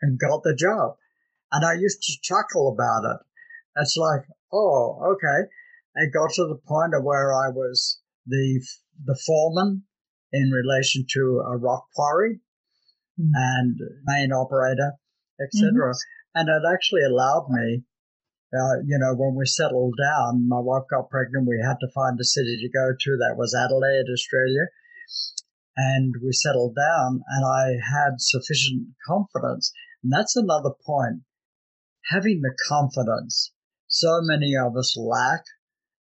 and 0.03 0.19
got 0.19 0.43
the 0.43 0.55
job. 0.55 0.97
And 1.53 1.65
I 1.65 1.75
used 1.75 2.03
to 2.03 2.19
chuckle 2.21 2.73
about 2.73 3.05
it. 3.05 3.21
It's 3.77 3.97
like, 3.97 4.23
oh, 4.53 5.15
okay. 5.15 5.49
It 5.97 6.13
got 6.13 6.31
to 6.35 6.47
the 6.47 6.61
point 6.67 6.95
of 6.95 7.05
where 7.05 7.33
I 7.33 7.49
was 7.51 8.01
the 8.27 8.61
the 9.05 9.19
foreman 9.27 9.85
in 10.33 10.51
relation 10.51 11.07
to 11.15 11.43
a 11.47 11.57
rock 11.57 11.87
quarry 11.95 12.41
mm-hmm. 13.21 13.31
and 13.35 13.79
main 14.05 14.33
operator, 14.33 14.93
etc. 15.41 15.71
Mm-hmm. 15.71 15.99
And 16.35 16.49
it 16.49 16.67
actually 16.67 17.03
allowed 17.05 17.47
me, 17.49 17.85
uh, 18.53 18.83
you 18.85 18.99
know, 18.99 19.15
when 19.15 19.37
we 19.37 19.47
settled 19.47 19.95
down, 20.03 20.49
my 20.49 20.59
wife 20.59 20.85
got 20.91 21.11
pregnant. 21.11 21.47
We 21.47 21.63
had 21.63 21.79
to 21.81 21.95
find 21.95 22.19
a 22.19 22.25
city 22.25 22.59
to 22.61 22.69
go 22.69 22.91
to. 22.91 23.17
That 23.19 23.37
was 23.39 23.55
Adelaide, 23.55 24.11
Australia. 24.13 24.67
And 25.77 26.15
we 26.23 26.33
settled 26.33 26.77
down, 26.77 27.23
and 27.27 27.45
I 27.45 27.79
had 27.83 28.19
sufficient 28.19 28.95
confidence. 29.07 29.73
And 30.03 30.13
that's 30.13 30.37
another 30.37 30.71
point. 30.85 31.23
Having 32.11 32.43
the 32.43 32.55
confidence. 32.69 33.53
So 33.89 34.21
many 34.23 34.55
of 34.57 34.77
us 34.77 34.97
lack 34.97 35.45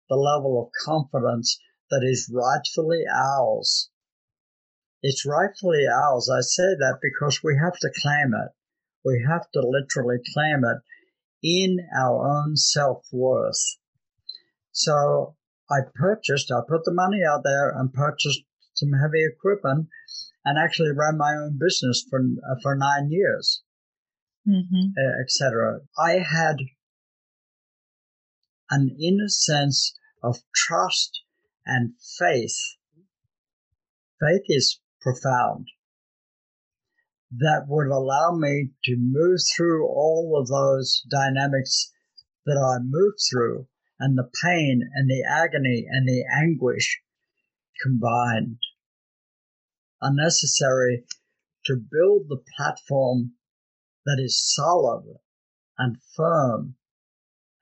the 0.09 0.17
level 0.17 0.63
of 0.63 0.85
confidence 0.85 1.59
that 1.91 2.03
is 2.03 2.31
rightfully 2.33 3.05
ours. 3.13 3.91
It's 5.03 5.27
rightfully 5.27 5.87
ours. 5.87 6.31
I 6.31 6.41
say 6.41 6.75
that 6.79 6.99
because 7.03 7.43
we 7.43 7.59
have 7.63 7.79
to 7.79 7.93
claim 8.03 8.33
it. 8.35 8.53
We 9.05 9.25
have 9.29 9.51
to 9.53 9.61
literally 9.61 10.19
claim 10.33 10.63
it 10.65 10.81
in 11.43 11.79
our 11.95 12.27
own 12.27 12.57
self 12.57 13.05
worth. 13.13 13.77
So 14.73 15.37
I 15.71 15.81
purchased, 15.95 16.51
I 16.51 16.61
put 16.67 16.85
the 16.85 16.93
money 16.93 17.23
out 17.23 17.43
there 17.45 17.71
and 17.71 17.93
purchased 17.93 18.41
some 18.75 18.93
heavy 18.93 19.25
equipment 19.25 19.89
and 20.45 20.59
actually 20.59 20.93
ran 20.93 21.17
my 21.17 21.35
own 21.37 21.59
business 21.59 22.05
for, 22.09 22.21
for 22.63 22.75
nine 22.75 23.11
years, 23.11 23.63
mm-hmm. 24.49 24.93
etc. 25.23 25.81
I 25.99 26.19
had 26.19 26.57
an 28.71 28.97
inner 29.01 29.29
sense 29.29 29.99
of 30.23 30.43
trust 30.55 31.23
and 31.67 31.95
faith. 32.19 32.57
Faith 34.21 34.45
is 34.47 34.81
profound. 35.01 35.69
That 37.31 37.67
would 37.69 37.89
allow 37.89 38.37
me 38.37 38.71
to 38.85 38.97
move 38.97 39.41
through 39.55 39.87
all 39.87 40.39
of 40.41 40.49
those 40.49 41.03
dynamics 41.11 41.93
that 42.47 42.57
I 42.57 42.83
move 42.83 43.15
through 43.31 43.67
and 43.99 44.17
the 44.19 44.31
pain 44.43 44.89
and 44.95 45.09
the 45.09 45.23
agony 45.23 45.87
and 45.89 46.09
the 46.09 46.25
anguish 46.33 47.01
combined 47.83 48.59
are 50.03 50.12
necessary 50.12 51.05
to 51.67 51.77
build 51.77 52.29
the 52.29 52.43
platform 52.57 53.33
that 54.05 54.19
is 54.21 54.55
solid 54.55 55.19
and 55.79 55.97
firm 56.15 56.77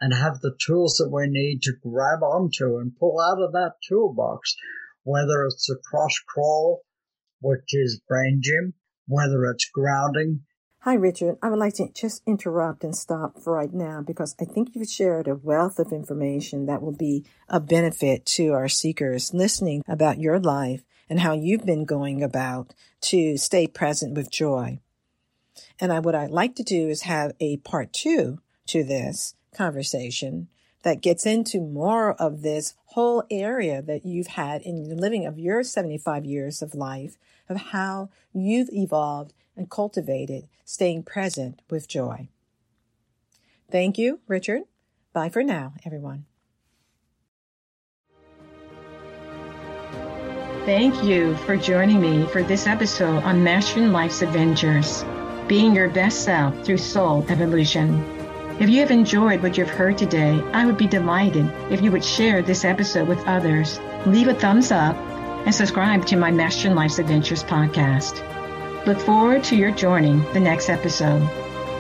and 0.03 0.13
have 0.13 0.41
the 0.41 0.55
tools 0.59 0.97
that 0.97 1.11
we 1.13 1.29
need 1.29 1.63
to 1.63 1.73
grab 1.81 2.25
onto 2.25 2.77
and 2.77 2.99
pull 2.99 3.21
out 3.21 3.41
of 3.41 3.53
that 3.53 3.75
toolbox, 3.89 4.57
whether 5.05 5.45
it's 5.47 5.71
a 5.71 5.77
cross 5.77 6.19
crawl, 6.29 6.83
which 7.41 7.73
is 7.73 8.03
brain 8.09 8.41
gym, 8.43 8.75
whether 9.07 9.45
it's 9.45 9.71
grounding. 9.73 10.41
Hi, 10.81 10.95
Richard. 10.95 11.37
I 11.41 11.51
would 11.51 11.61
like 11.61 11.75
to 11.75 11.89
just 11.95 12.21
interrupt 12.27 12.83
and 12.83 12.97
stop 12.97 13.39
for 13.39 13.53
right 13.53 13.73
now 13.73 14.03
because 14.05 14.35
I 14.41 14.45
think 14.45 14.71
you've 14.75 14.89
shared 14.89 15.29
a 15.29 15.37
wealth 15.37 15.79
of 15.79 15.93
information 15.93 16.67
that 16.67 16.83
will 16.83 16.97
be 16.97 17.25
a 17.49 17.61
benefit 17.61 18.27
to 18.27 18.49
our 18.55 18.69
seekers 18.69 19.33
listening 19.33 19.85
about 19.87 20.19
your 20.19 20.41
life 20.41 20.83
and 21.09 21.21
how 21.21 21.33
you've 21.33 21.65
been 21.65 21.85
going 21.85 22.25
about 22.25 22.75
to 23.03 23.37
stay 23.37 23.69
present 23.69 24.15
with 24.15 24.33
joy. 24.33 24.81
And 25.79 25.93
I, 25.93 26.01
what 26.01 26.17
I'd 26.17 26.33
like 26.33 26.57
to 26.57 26.65
do 26.65 26.89
is 26.89 27.03
have 27.03 27.35
a 27.39 27.59
part 27.59 27.93
two 27.93 28.41
to 28.67 28.83
this 28.83 29.37
conversation 29.55 30.49
that 30.83 31.01
gets 31.01 31.27
into 31.27 31.61
more 31.61 32.13
of 32.15 32.43
this 32.43 32.75
whole 32.87 33.25
area 33.31 33.81
that 33.83 34.05
you've 34.05 34.29
had 34.29 34.63
in 34.63 34.89
the 34.89 34.95
living 34.95 35.27
of 35.27 35.39
your 35.39 35.63
75 35.63 36.25
years 36.25 36.61
of 36.63 36.75
life, 36.75 37.17
of 37.49 37.57
how 37.57 38.11
you've 38.33 38.71
evolved 38.73 39.33
and 39.57 39.71
cultivated 39.71 40.49
staying 40.65 41.03
present 41.03 41.61
with 41.71 41.89
joy. 41.89 42.29
Thank 43.71 43.99
you, 43.99 44.21
Richard. 44.27 44.63
Bye 45.13 45.29
for 45.29 45.43
now, 45.43 45.75
everyone. 45.85 46.27
Thank 50.65 51.03
you 51.03 51.37
for 51.39 51.57
joining 51.57 52.01
me 52.01 52.25
for 52.27 52.43
this 52.43 52.67
episode 52.69 53.23
on 53.25 53.43
Mastering 53.43 53.91
Life's 53.91 54.23
Adventures, 54.23 55.05
being 55.49 55.75
your 55.75 55.89
best 55.89 56.23
self 56.23 56.65
through 56.65 56.79
soul 56.79 57.27
evolution. 57.29 58.22
If 58.63 58.71
you 58.71 58.79
have 58.79 58.93
enjoyed 58.93 59.43
what 59.43 59.59
you've 59.59 59.69
heard 59.69 59.99
today, 59.99 60.41
I 60.53 60.65
would 60.65 60.79
be 60.79 60.87
delighted 60.87 61.53
if 61.69 61.83
you 61.83 61.91
would 61.91 62.05
share 62.05 62.43
this 62.43 62.65
episode 62.65 63.09
with 63.09 63.19
others, 63.27 63.81
leave 64.07 64.29
a 64.29 64.35
thumbs 64.35 64.71
up, 64.71 64.95
and 65.45 65.53
subscribe 65.53 66.07
to 66.07 66.17
my 66.17 66.31
Mastering 66.31 66.77
Life's 66.77 67.01
Adventures 67.01 67.43
podcast. 67.43 68.23
Look 68.87 69.01
forward 69.01 69.43
to 69.45 69.57
your 69.57 69.73
joining 69.73 70.23
the 70.33 70.39
next 70.39 70.69
episode. 70.69 71.29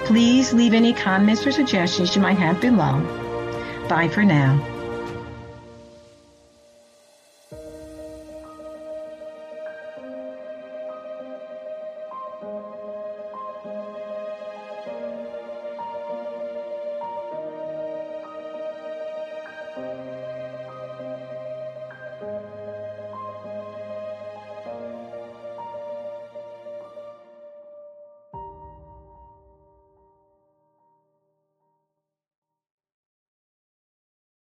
Please 0.06 0.52
leave 0.52 0.74
any 0.74 0.92
comments 0.92 1.46
or 1.46 1.52
suggestions 1.52 2.16
you 2.16 2.20
might 2.20 2.38
have 2.38 2.60
below. 2.60 2.98
Bye 3.88 4.08
for 4.08 4.24
now. 4.24 4.71